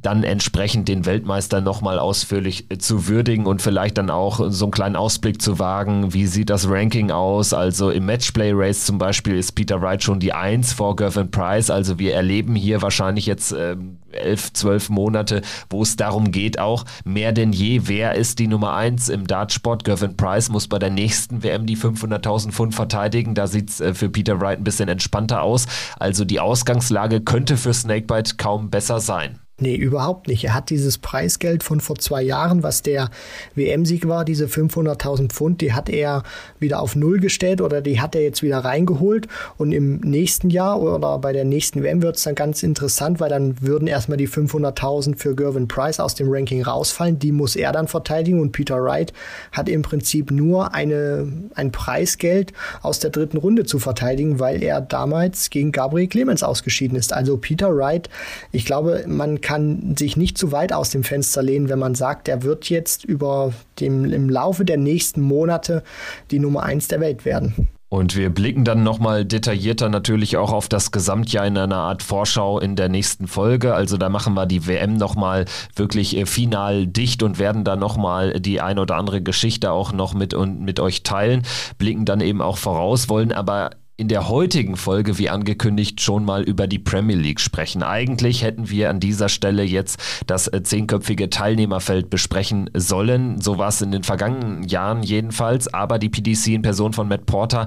[0.02, 4.72] dann entsprechend den Weltmeister nochmal ausführlich äh, zu würdigen und vielleicht dann auch so einen
[4.72, 6.14] kleinen Ausblick zu wagen.
[6.14, 7.54] Wie sieht das Ranking aus?
[7.54, 11.70] Also im Matchplay-Race zum Beispiel ist Peter Wright schon die Eins vor Gervin Price.
[11.70, 13.76] Also wir erleben hier wahrscheinlich jetzt äh,
[14.12, 18.74] elf, zwölf Monate, wo es darum geht auch mehr denn je, wer ist die Nummer
[18.74, 19.84] eins im Dartsport.
[19.84, 23.36] Gervin Price muss bei der nächsten WM die 500.000 Pfund verteidigen.
[23.36, 25.66] Da sieht es äh, für Peter Wright ein bisschen entspannter aus.
[26.00, 29.40] Also die Ausgangslage könnte für Snakebite kaum besser sein.
[29.62, 30.46] Nee, überhaupt nicht.
[30.46, 33.10] Er hat dieses Preisgeld von vor zwei Jahren, was der
[33.56, 36.24] WM-Sieg war, diese 500.000 Pfund, die hat er
[36.60, 39.28] wieder auf Null gestellt oder die hat er jetzt wieder reingeholt.
[39.58, 43.30] Und im nächsten Jahr oder bei der nächsten WM wird es dann ganz interessant, weil
[43.30, 47.20] dann würden erstmal die 500.000 für Gervin Price aus dem Ranking rausfallen.
[47.20, 49.12] Die muss er dann verteidigen und Peter Wright
[49.52, 54.80] hat im Prinzip nur eine, ein Preisgeld aus der dritten Runde zu verteidigen, weil er
[54.80, 57.12] damals gegen Gabriel Clemens ausgeschieden ist.
[57.12, 58.10] Also Peter Wright,
[58.54, 61.96] ich glaube, man kann kann sich nicht zu weit aus dem Fenster lehnen, wenn man
[61.96, 65.82] sagt, er wird jetzt über dem, im Laufe der nächsten Monate
[66.30, 67.68] die Nummer eins der Welt werden.
[67.90, 72.60] Und wir blicken dann nochmal detaillierter natürlich auch auf das Gesamtjahr in einer Art Vorschau
[72.60, 73.74] in der nächsten Folge.
[73.74, 75.46] Also da machen wir die WM nochmal
[75.76, 80.14] wirklich äh, final dicht und werden da nochmal die ein oder andere Geschichte auch noch
[80.14, 81.42] mit, und mit euch teilen.
[81.80, 86.44] Blicken dann eben auch voraus, wollen aber in der heutigen Folge, wie angekündigt, schon mal
[86.44, 87.84] über die Premier League sprechen.
[87.84, 93.42] Eigentlich hätten wir an dieser Stelle jetzt das äh, zehnköpfige Teilnehmerfeld besprechen sollen.
[93.42, 95.74] So war es in den vergangenen Jahren jedenfalls.
[95.74, 97.66] Aber die PDC in Person von Matt Porter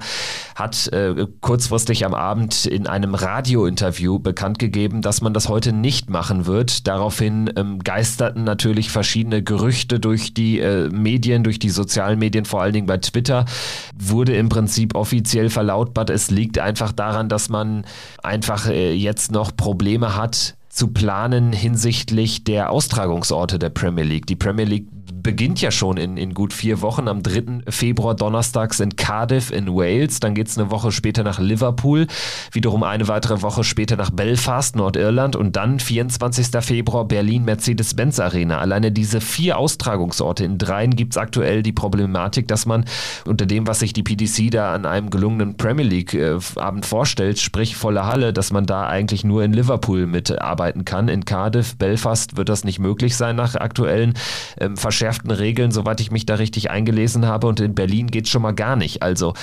[0.55, 6.09] hat äh, kurzfristig am Abend in einem Radiointerview bekannt gegeben, dass man das heute nicht
[6.09, 6.87] machen wird.
[6.87, 12.62] Daraufhin ähm, geisterten natürlich verschiedene Gerüchte durch die äh, Medien, durch die sozialen Medien, vor
[12.62, 13.45] allen Dingen bei Twitter.
[13.99, 17.84] Wurde im Prinzip offiziell verlautbart, es liegt einfach daran, dass man
[18.22, 24.26] einfach äh, jetzt noch Probleme hat zu planen hinsichtlich der Austragungsorte der Premier League.
[24.26, 24.86] Die Premier League
[25.22, 27.08] beginnt ja schon in, in gut vier Wochen.
[27.08, 27.70] Am 3.
[27.70, 30.20] Februar donnerstags in Cardiff in Wales.
[30.20, 32.06] Dann geht es eine Woche später nach Liverpool.
[32.52, 35.36] Wiederum eine weitere Woche später nach Belfast, Nordirland.
[35.36, 36.48] Und dann 24.
[36.64, 38.58] Februar Berlin Mercedes-Benz Arena.
[38.58, 42.84] Alleine diese vier Austragungsorte in dreien gibt es aktuell die Problematik, dass man
[43.26, 47.76] unter dem, was sich die PDC da an einem gelungenen Premier League-Abend äh, vorstellt, sprich
[47.76, 50.06] volle Halle, dass man da eigentlich nur in Liverpool
[50.62, 51.08] mitarbeiten kann.
[51.08, 54.14] In Cardiff, Belfast wird das nicht möglich sein nach aktuellen
[54.58, 57.46] ähm, verschärften Regeln, soweit ich mich da richtig eingelesen habe.
[57.46, 59.02] Und in Berlin geht es schon mal gar nicht.
[59.02, 59.34] Also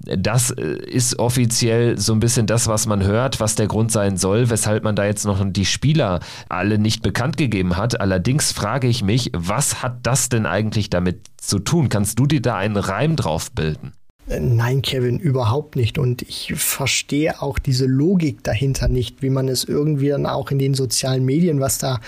[0.00, 4.16] das äh, ist offiziell so ein bisschen das, was man hört, was der Grund sein
[4.16, 8.00] soll, weshalb man da jetzt noch die Spieler alle nicht bekannt gegeben hat.
[8.00, 11.88] Allerdings frage ich mich, was hat das denn eigentlich damit zu tun?
[11.88, 13.92] Kannst du dir da einen Reim drauf bilden?
[14.28, 15.98] Nein, Kevin, überhaupt nicht.
[15.98, 20.58] Und ich verstehe auch diese Logik dahinter nicht, wie man es irgendwie dann auch in
[20.58, 22.00] den sozialen Medien, was da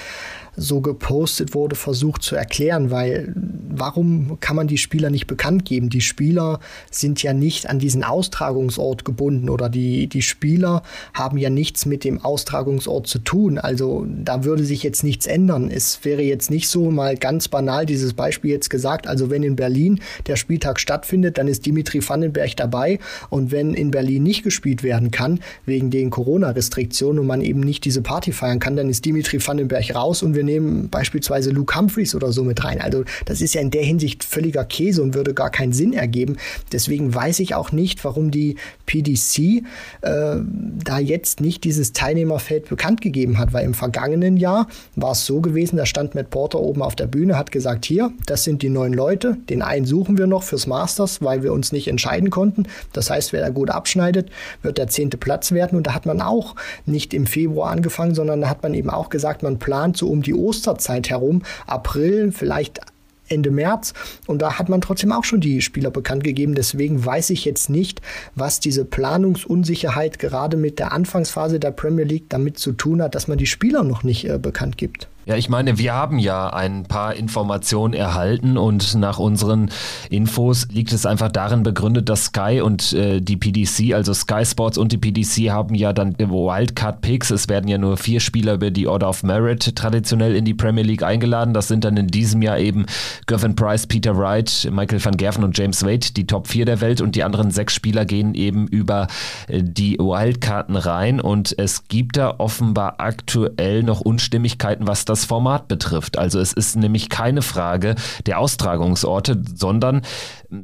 [0.58, 5.88] so gepostet wurde, versucht zu erklären, weil warum kann man die Spieler nicht bekannt geben?
[5.88, 10.82] Die Spieler sind ja nicht an diesen Austragungsort gebunden oder die, die Spieler
[11.14, 13.58] haben ja nichts mit dem Austragungsort zu tun.
[13.58, 15.70] Also da würde sich jetzt nichts ändern.
[15.70, 19.06] Es wäre jetzt nicht so mal ganz banal dieses Beispiel jetzt gesagt.
[19.06, 22.98] Also wenn in Berlin der Spieltag stattfindet, dann ist Dimitri Vandenberg dabei
[23.30, 27.84] und wenn in Berlin nicht gespielt werden kann, wegen den Corona-Restriktionen und man eben nicht
[27.84, 32.14] diese Party feiern kann, dann ist Dimitri Vandenberg raus und wir nehmen beispielsweise Luke Humphreys
[32.14, 32.80] oder so mit rein.
[32.80, 36.36] Also das ist ja in der Hinsicht völliger Käse und würde gar keinen Sinn ergeben.
[36.72, 39.62] Deswegen weiß ich auch nicht, warum die PDC äh,
[40.02, 45.40] da jetzt nicht dieses Teilnehmerfeld bekannt gegeben hat, weil im vergangenen Jahr war es so
[45.40, 48.70] gewesen, da stand Matt Porter oben auf der Bühne, hat gesagt, hier, das sind die
[48.70, 52.64] neun Leute, den einen suchen wir noch fürs Masters, weil wir uns nicht entscheiden konnten.
[52.92, 54.30] Das heißt, wer da gut abschneidet,
[54.62, 58.40] wird der zehnte Platz werden und da hat man auch nicht im Februar angefangen, sondern
[58.40, 62.80] da hat man eben auch gesagt, man plant so um die Osterzeit herum, April, vielleicht
[63.28, 63.92] Ende März.
[64.26, 66.54] Und da hat man trotzdem auch schon die Spieler bekannt gegeben.
[66.54, 68.00] Deswegen weiß ich jetzt nicht,
[68.34, 73.28] was diese Planungsunsicherheit gerade mit der Anfangsphase der Premier League damit zu tun hat, dass
[73.28, 75.08] man die Spieler noch nicht äh, bekannt gibt.
[75.28, 79.68] Ja, ich meine, wir haben ja ein paar Informationen erhalten und nach unseren
[80.08, 84.78] Infos liegt es einfach darin begründet, dass Sky und äh, die PDC, also Sky Sports
[84.78, 87.30] und die PDC haben ja dann Wildcard Picks.
[87.30, 90.82] Es werden ja nur vier Spieler über die Order of Merit traditionell in die Premier
[90.82, 91.52] League eingeladen.
[91.52, 92.86] Das sind dann in diesem Jahr eben
[93.26, 97.02] Gavin Price, Peter Wright, Michael van Gerven und James Wade, die Top 4 der Welt
[97.02, 99.08] und die anderen sechs Spieler gehen eben über
[99.48, 105.24] äh, die Wildkarten rein und es gibt da offenbar aktuell noch Unstimmigkeiten, was das das
[105.24, 106.16] Format betrifft.
[106.16, 107.96] Also es ist nämlich keine Frage
[108.26, 110.02] der Austragungsorte, sondern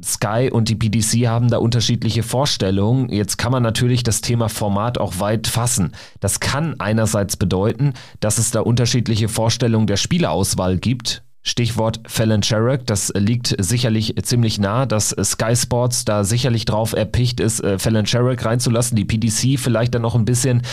[0.01, 3.09] Sky und die PDC haben da unterschiedliche Vorstellungen.
[3.09, 5.91] Jetzt kann man natürlich das Thema Format auch weit fassen.
[6.21, 11.24] Das kann einerseits bedeuten, dass es da unterschiedliche Vorstellungen der Spieleauswahl gibt.
[11.47, 17.39] Stichwort Fallon Sherrock, das liegt sicherlich ziemlich nah, dass Sky Sports da sicherlich drauf erpicht
[17.39, 20.63] ist, äh, Fallon Sherrock reinzulassen, die PDC vielleicht dann noch ein bisschen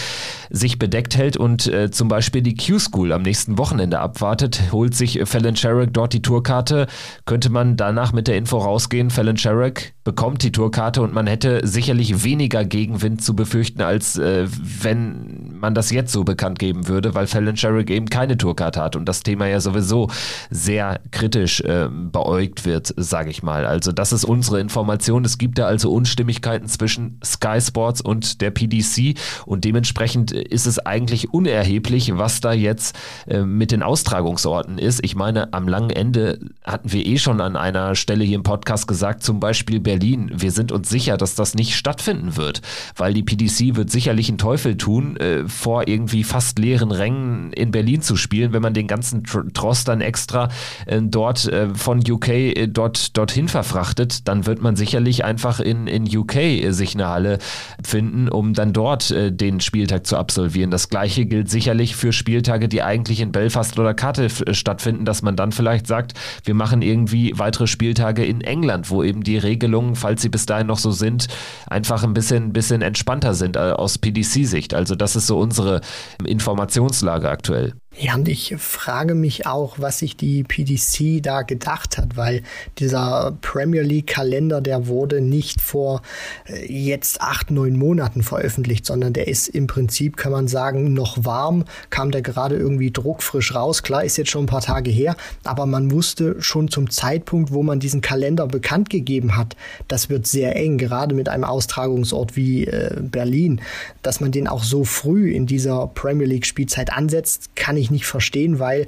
[0.48, 5.20] sich bedeckt hält und äh, zum Beispiel die Q-School am nächsten Wochenende abwartet, holt sich
[5.26, 6.86] Fallon Sherrock dort die Tourkarte,
[7.26, 11.66] könnte man danach mit der Info rausgehen, Fallon Sherrock bekommt die Tourkarte und man hätte
[11.66, 17.14] sicherlich weniger Gegenwind zu befürchten, als äh, wenn man das jetzt so bekannt geben würde,
[17.14, 20.10] weil Fallon Sherrock eben keine Tourkarte hat und das Thema ja sowieso
[20.50, 23.64] sehr kritisch äh, beäugt wird, sage ich mal.
[23.64, 25.24] Also das ist unsere Information.
[25.24, 30.78] Es gibt da also Unstimmigkeiten zwischen Sky Sports und der PDC und dementsprechend ist es
[30.78, 35.04] eigentlich unerheblich, was da jetzt äh, mit den Austragungsorten ist.
[35.04, 38.88] Ich meine, am langen Ende hatten wir eh schon an einer Stelle hier im Podcast
[38.88, 40.30] gesagt, zum Beispiel Berlin.
[40.34, 42.62] Wir sind uns sicher, dass das nicht stattfinden wird,
[42.96, 47.70] weil die PDC wird sicherlich einen Teufel tun, äh, vor irgendwie fast leeren Rängen in
[47.70, 50.48] Berlin zu spielen, wenn man den ganzen Trost dann extra
[50.86, 55.86] äh, dort äh, von UK äh, dort, dorthin verfrachtet, dann wird man sicherlich einfach in,
[55.86, 57.38] in UK sich eine Halle
[57.84, 60.70] finden, um dann dort den Spieltag zu absolvieren.
[60.70, 65.36] Das gleiche gilt sicherlich für Spieltage, die eigentlich in Belfast oder Cardiff stattfinden, dass man
[65.36, 70.22] dann vielleicht sagt, wir machen irgendwie weitere Spieltage in England, wo eben die Regelungen, falls
[70.22, 71.28] sie bis dahin noch so sind,
[71.66, 74.74] einfach ein bisschen, bisschen entspannter sind aus PDC-Sicht.
[74.74, 75.80] Also das ist so unsere
[76.24, 77.74] Informationslage aktuell.
[77.98, 82.42] Ja, und ich frage mich auch, was sich die PDC da gedacht hat, weil
[82.78, 86.00] dieser Premier League Kalender, der wurde nicht vor
[86.46, 91.26] äh, jetzt acht, neun Monaten veröffentlicht, sondern der ist im Prinzip, kann man sagen, noch
[91.26, 93.82] warm, kam der gerade irgendwie druckfrisch raus.
[93.82, 95.14] Klar, ist jetzt schon ein paar Tage her,
[95.44, 99.54] aber man wusste schon zum Zeitpunkt, wo man diesen Kalender bekannt gegeben hat,
[99.88, 103.60] das wird sehr eng, gerade mit einem Austragungsort wie äh, Berlin,
[104.00, 107.90] dass man den auch so früh in dieser Premier League Spielzeit ansetzt, kann ich ich
[107.90, 108.86] nicht verstehen, weil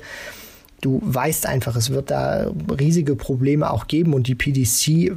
[0.85, 5.13] du weißt einfach, es wird da riesige Probleme auch geben und die PDC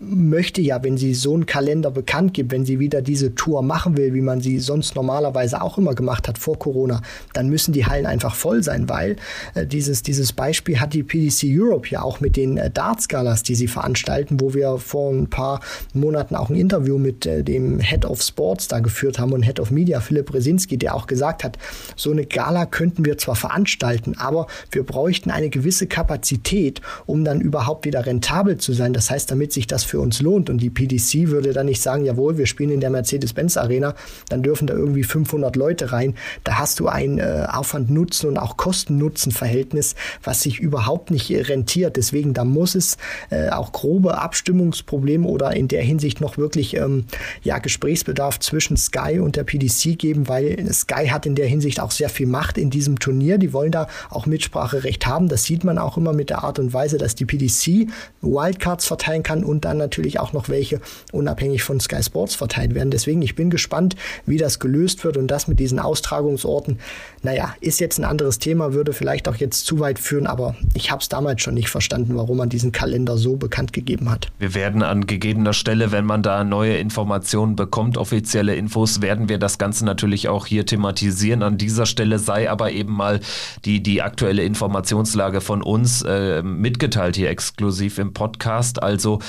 [0.00, 3.98] möchte ja, wenn sie so einen Kalender bekannt gibt, wenn sie wieder diese Tour machen
[3.98, 7.02] will, wie man sie sonst normalerweise auch immer gemacht hat vor Corona,
[7.34, 9.16] dann müssen die Hallen einfach voll sein, weil
[9.54, 13.42] äh, dieses, dieses Beispiel hat die PDC Europe ja auch mit den äh, Darts Galas,
[13.42, 15.60] die sie veranstalten, wo wir vor ein paar
[15.92, 19.60] Monaten auch ein Interview mit äh, dem Head of Sports da geführt haben und Head
[19.60, 21.58] of Media, Philipp Resinski, der auch gesagt hat,
[21.94, 27.24] so eine Gala könnten wir zwar veranstalten, aber wir wir bräuchten eine gewisse Kapazität, um
[27.24, 28.92] dann überhaupt wieder rentabel zu sein.
[28.92, 32.04] Das heißt, damit sich das für uns lohnt und die PDC würde dann nicht sagen,
[32.04, 33.96] jawohl, wir spielen in der Mercedes-Benz Arena,
[34.28, 36.14] dann dürfen da irgendwie 500 Leute rein.
[36.44, 41.96] Da hast du ein äh, Aufwand-Nutzen und auch Kosten-Nutzen-Verhältnis, was sich überhaupt nicht rentiert.
[41.96, 42.98] Deswegen, da muss es
[43.30, 47.06] äh, auch grobe Abstimmungsprobleme oder in der Hinsicht noch wirklich ähm,
[47.42, 51.90] ja, Gesprächsbedarf zwischen Sky und der PDC geben, weil Sky hat in der Hinsicht auch
[51.90, 53.38] sehr viel Macht in diesem Turnier.
[53.38, 55.28] Die wollen da auch Mitsprache Mitspracherecht haben.
[55.28, 57.88] Das sieht man auch immer mit der Art und Weise, dass die PDC
[58.20, 60.80] Wildcards verteilen kann und dann natürlich auch noch welche
[61.12, 62.90] unabhängig von Sky Sports verteilt werden.
[62.90, 63.96] Deswegen, ich bin gespannt,
[64.26, 66.78] wie das gelöst wird und das mit diesen Austragungsorten,
[67.22, 70.90] naja, ist jetzt ein anderes Thema, würde vielleicht auch jetzt zu weit führen, aber ich
[70.90, 74.28] habe es damals schon nicht verstanden, warum man diesen Kalender so bekannt gegeben hat.
[74.38, 79.38] Wir werden an gegebener Stelle, wenn man da neue Informationen bekommt, offizielle Infos, werden wir
[79.38, 81.42] das Ganze natürlich auch hier thematisieren.
[81.42, 83.20] An dieser Stelle sei aber eben mal
[83.64, 88.82] die, die aktuelle Information Informationslage von uns äh, mitgeteilt hier exklusiv im Podcast.
[88.82, 89.20] Also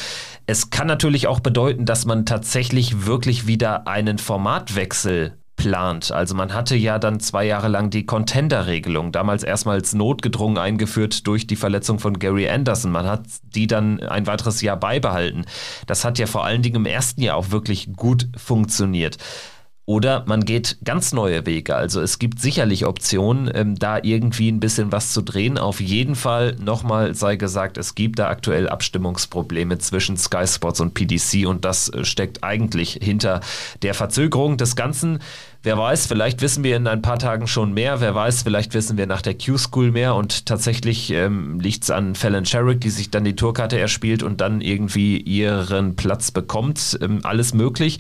[0.48, 6.12] es kann natürlich auch bedeuten, dass man tatsächlich wirklich wieder einen Formatwechsel plant.
[6.12, 11.46] Also man hatte ja dann zwei Jahre lang die Contender-Regelung, damals erstmals notgedrungen eingeführt durch
[11.46, 12.92] die Verletzung von Gary Anderson.
[12.92, 15.46] Man hat die dann ein weiteres Jahr beibehalten.
[15.86, 19.18] Das hat ja vor allen Dingen im ersten Jahr auch wirklich gut funktioniert.
[19.90, 21.76] Oder man geht ganz neue Wege.
[21.76, 25.58] Also es gibt sicherlich Optionen, ähm, da irgendwie ein bisschen was zu drehen.
[25.58, 30.94] Auf jeden Fall, nochmal sei gesagt, es gibt da aktuell Abstimmungsprobleme zwischen Sky Sports und
[30.94, 33.40] PDC und das äh, steckt eigentlich hinter
[33.82, 35.24] der Verzögerung des Ganzen.
[35.64, 38.00] Wer weiß, vielleicht wissen wir in ein paar Tagen schon mehr.
[38.00, 42.14] Wer weiß, vielleicht wissen wir nach der Q-School mehr und tatsächlich ähm, liegt es an
[42.14, 47.00] Fallon Sherrick, die sich dann die Tourkarte erspielt und dann irgendwie ihren Platz bekommt.
[47.02, 47.98] Ähm, alles möglich.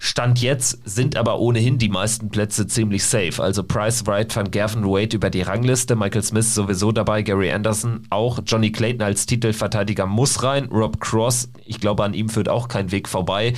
[0.00, 3.42] Stand jetzt sind aber ohnehin die meisten Plätze ziemlich safe.
[3.42, 8.02] Also Price, Wright, Van Gerven, Wade über die Rangliste, Michael Smith sowieso dabei, Gary Anderson
[8.08, 12.68] auch, Johnny Clayton als Titelverteidiger muss rein, Rob Cross, ich glaube an ihm führt auch
[12.68, 13.54] kein Weg vorbei.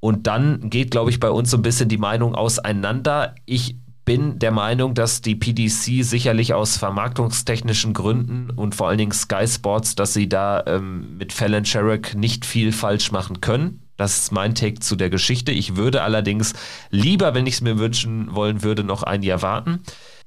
[0.00, 3.34] Und dann geht, glaube ich, bei uns so ein bisschen die Meinung auseinander.
[3.46, 9.12] Ich bin der Meinung, dass die PDC sicherlich aus vermarktungstechnischen Gründen und vor allen Dingen
[9.12, 13.82] Sky Sports, dass sie da ähm, mit Fallon Sherrick nicht viel falsch machen können.
[13.98, 15.50] Das ist mein Take zu der Geschichte.
[15.52, 16.54] Ich würde allerdings
[16.90, 19.82] lieber, wenn ich es mir wünschen wollen würde, noch ein Jahr warten.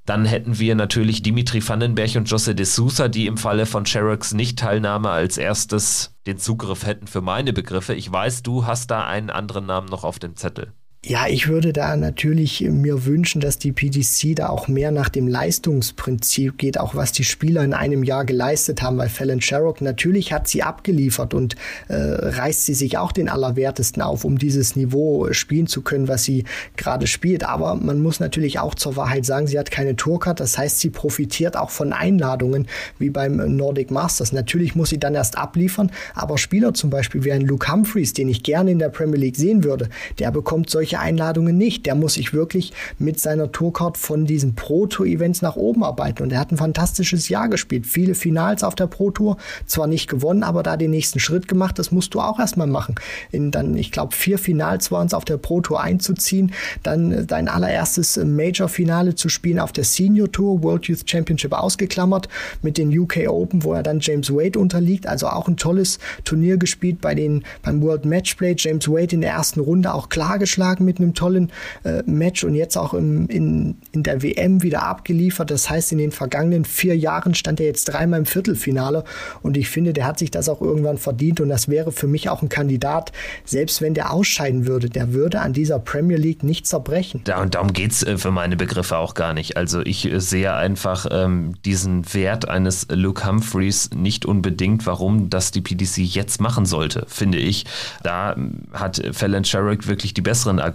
[0.06, 4.34] Dann hätten wir natürlich Dimitri Vandenberg und Jose de Sousa, die im Falle von Sherrocks
[4.34, 7.94] Nicht-Teilnahme als erstes den Zugriff hätten für meine Begriffe.
[7.94, 10.74] Ich weiß, du hast da einen anderen Namen noch auf dem Zettel.
[11.04, 15.28] Ja, ich würde da natürlich mir wünschen, dass die PDC da auch mehr nach dem
[15.28, 20.32] Leistungsprinzip geht, auch was die Spieler in einem Jahr geleistet haben, weil Fallon Sherrock natürlich
[20.32, 21.56] hat sie abgeliefert und
[21.88, 26.24] äh, reißt sie sich auch den Allerwertesten auf, um dieses Niveau spielen zu können, was
[26.24, 26.44] sie
[26.78, 27.46] gerade spielt.
[27.46, 30.92] Aber man muss natürlich auch zur Wahrheit sagen, sie hat keine Tourcard, das heißt, sie
[30.92, 32.68] profitiert auch von Einladungen
[33.00, 34.34] wie beim Nordic Masters.
[34.34, 38.30] Natürlich muss sie dann erst abliefern, aber Spieler zum Beispiel wie ein Luke Humphreys, den
[38.30, 39.90] ich gerne in der Premier League sehen würde,
[40.20, 41.86] der bekommt solche solche Einladungen nicht.
[41.86, 46.24] Der muss sich wirklich mit seiner Tourcard von diesen Pro-Tour-Events nach oben arbeiten.
[46.24, 47.86] Und er hat ein fantastisches Jahr gespielt.
[47.86, 51.80] Viele Finals auf der Pro-Tour, zwar nicht gewonnen, aber da den nächsten Schritt gemacht.
[51.80, 52.96] Das musst du auch erstmal machen.
[53.32, 56.52] In dann, ich glaube, vier Finals waren es auf der Pro-Tour einzuziehen,
[56.84, 61.54] dann äh, dein allererstes äh, Major-Finale zu spielen auf der Senior Tour, World Youth Championship
[61.54, 62.28] ausgeklammert,
[62.62, 65.08] mit den UK Open, wo er dann James Wade unterliegt.
[65.08, 68.56] Also auch ein tolles Turnier gespielt bei den, beim World Matchplay.
[68.58, 71.52] James Wade in der ersten Runde auch klar geschlagen mit einem tollen
[71.84, 75.52] äh, Match und jetzt auch im, in, in der WM wieder abgeliefert.
[75.52, 79.04] Das heißt, in den vergangenen vier Jahren stand er jetzt dreimal im Viertelfinale
[79.42, 82.30] und ich finde, der hat sich das auch irgendwann verdient und das wäre für mich
[82.30, 83.12] auch ein Kandidat,
[83.46, 87.22] selbst wenn der ausscheiden würde, der würde an dieser Premier League nicht zerbrechen.
[87.24, 89.58] Da, und darum geht es äh, für meine Begriffe auch gar nicht.
[89.58, 95.52] Also ich äh, sehe einfach ähm, diesen Wert eines Luke Humphreys nicht unbedingt, warum das
[95.52, 97.66] die PDC jetzt machen sollte, finde ich.
[98.04, 100.71] Da ähm, hat Fallon Sherrick wirklich die besseren Argumente.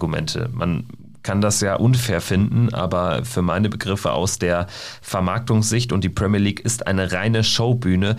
[0.51, 0.85] Man
[1.23, 4.67] kann das ja unfair finden, aber für meine Begriffe aus der
[5.01, 8.15] Vermarktungssicht und die Premier League ist eine reine Showbühne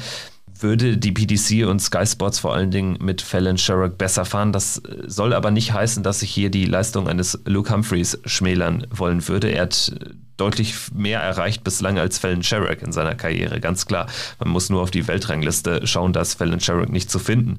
[0.63, 4.53] würde die PDC und Sky Sports vor allen Dingen mit Fallon Sherrock besser fahren.
[4.53, 9.27] Das soll aber nicht heißen, dass ich hier die Leistung eines Luke Humphreys schmälern wollen
[9.29, 9.49] würde.
[9.51, 9.93] Er hat
[10.39, 14.07] deutlich mehr erreicht bislang als Fallon Sherrock in seiner Karriere, ganz klar.
[14.39, 17.59] Man muss nur auf die Weltrangliste schauen, da ist Fallon Sherrock nicht zu finden.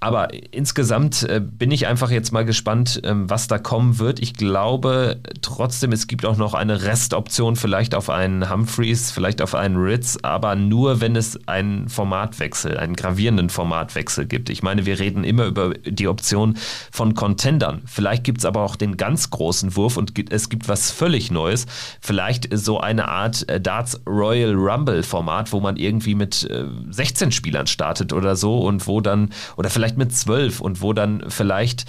[0.00, 4.20] Aber insgesamt äh, bin ich einfach jetzt mal gespannt, ähm, was da kommen wird.
[4.20, 9.54] Ich glaube trotzdem, es gibt auch noch eine Restoption, vielleicht auf einen Humphreys, vielleicht auf
[9.54, 14.50] einen Ritz, aber nur, wenn es einen Formatwechsel, einen gravierenden Formatwechsel gibt.
[14.50, 16.58] Ich meine, wir reden immer über die Option
[16.90, 17.82] von Contendern.
[17.86, 21.66] Vielleicht gibt es aber auch den ganz großen Wurf und es gibt was völlig Neues.
[22.00, 22.15] Vielleicht
[22.52, 26.48] so eine Art äh, Darts Royal Rumble Format, wo man irgendwie mit
[26.90, 30.82] 16 äh, Spielern startet oder so und wo dann, oder vielleicht vielleicht mit zwölf und
[30.82, 31.84] wo dann vielleicht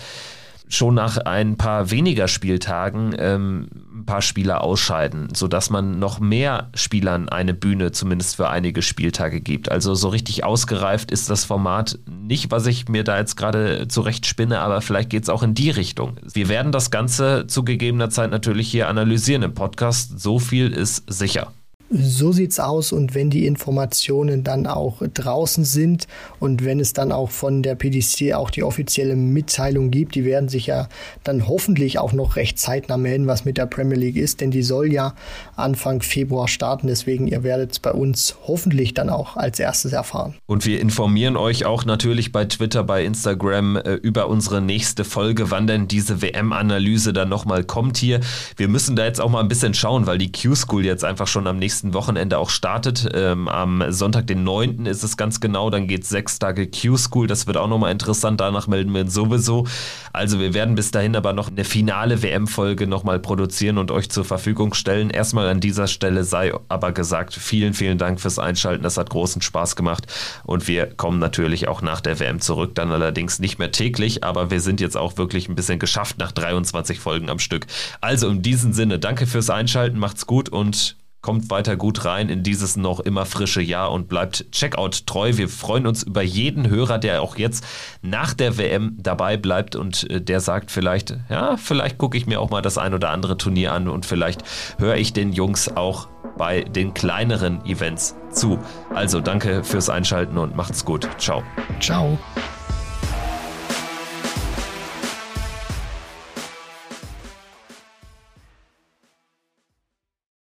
[0.69, 6.69] schon nach ein paar weniger Spieltagen ähm, ein paar Spieler ausscheiden, sodass man noch mehr
[6.73, 9.71] Spielern eine Bühne zumindest für einige Spieltage gibt.
[9.71, 14.25] Also so richtig ausgereift ist das Format nicht, was ich mir da jetzt gerade zurecht
[14.25, 16.17] spinne, aber vielleicht geht es auch in die Richtung.
[16.31, 20.19] Wir werden das Ganze zu gegebener Zeit natürlich hier analysieren im Podcast.
[20.19, 21.51] So viel ist sicher.
[21.89, 26.07] So sieht's aus und wenn die Informationen dann auch draußen sind
[26.39, 30.49] und wenn es dann auch von der PDC auch die offizielle Mitteilung gibt, die werden
[30.49, 30.89] sich ja
[31.23, 34.63] dann hoffentlich auch noch recht zeitnah melden, was mit der Premier League ist, denn die
[34.63, 35.15] soll ja
[35.55, 40.35] Anfang Februar starten, deswegen ihr werdet es bei uns hoffentlich dann auch als erstes erfahren.
[40.45, 45.51] Und wir informieren euch auch natürlich bei Twitter, bei Instagram äh, über unsere nächste Folge,
[45.51, 48.19] wann denn diese WM-Analyse dann nochmal kommt hier.
[48.57, 51.47] Wir müssen da jetzt auch mal ein bisschen schauen, weil die Q-School jetzt einfach schon
[51.47, 53.07] am nächsten nächsten Wochenende auch startet.
[53.13, 54.87] Ähm, am Sonntag, den 9.
[54.87, 55.69] ist es ganz genau.
[55.69, 57.27] Dann geht sechs Tage Q-School.
[57.27, 58.41] Das wird auch nochmal interessant.
[58.41, 59.67] Danach melden wir uns sowieso.
[60.11, 64.25] Also wir werden bis dahin aber noch eine finale WM-Folge nochmal produzieren und euch zur
[64.25, 65.11] Verfügung stellen.
[65.11, 68.81] Erstmal an dieser Stelle sei aber gesagt, vielen, vielen Dank fürs Einschalten.
[68.81, 70.07] Das hat großen Spaß gemacht.
[70.45, 72.73] Und wir kommen natürlich auch nach der WM zurück.
[72.73, 76.31] Dann allerdings nicht mehr täglich, aber wir sind jetzt auch wirklich ein bisschen geschafft nach
[76.31, 77.67] 23 Folgen am Stück.
[78.01, 79.99] Also in diesem Sinne, danke fürs Einschalten.
[79.99, 80.95] Macht's gut und
[81.27, 85.33] kommt weiter gut rein in dieses noch immer frische Jahr und bleibt Checkout treu.
[85.35, 87.65] Wir freuen uns über jeden Hörer, der auch jetzt
[88.01, 92.39] nach der WM dabei bleibt und äh, der sagt vielleicht, ja, vielleicht gucke ich mir
[92.39, 94.41] auch mal das ein oder andere Turnier an und vielleicht
[94.79, 96.07] höre ich den Jungs auch
[96.37, 98.57] bei den kleineren Events zu.
[98.95, 101.09] Also danke fürs Einschalten und macht's gut.
[101.17, 101.43] Ciao.
[101.81, 102.17] Ciao.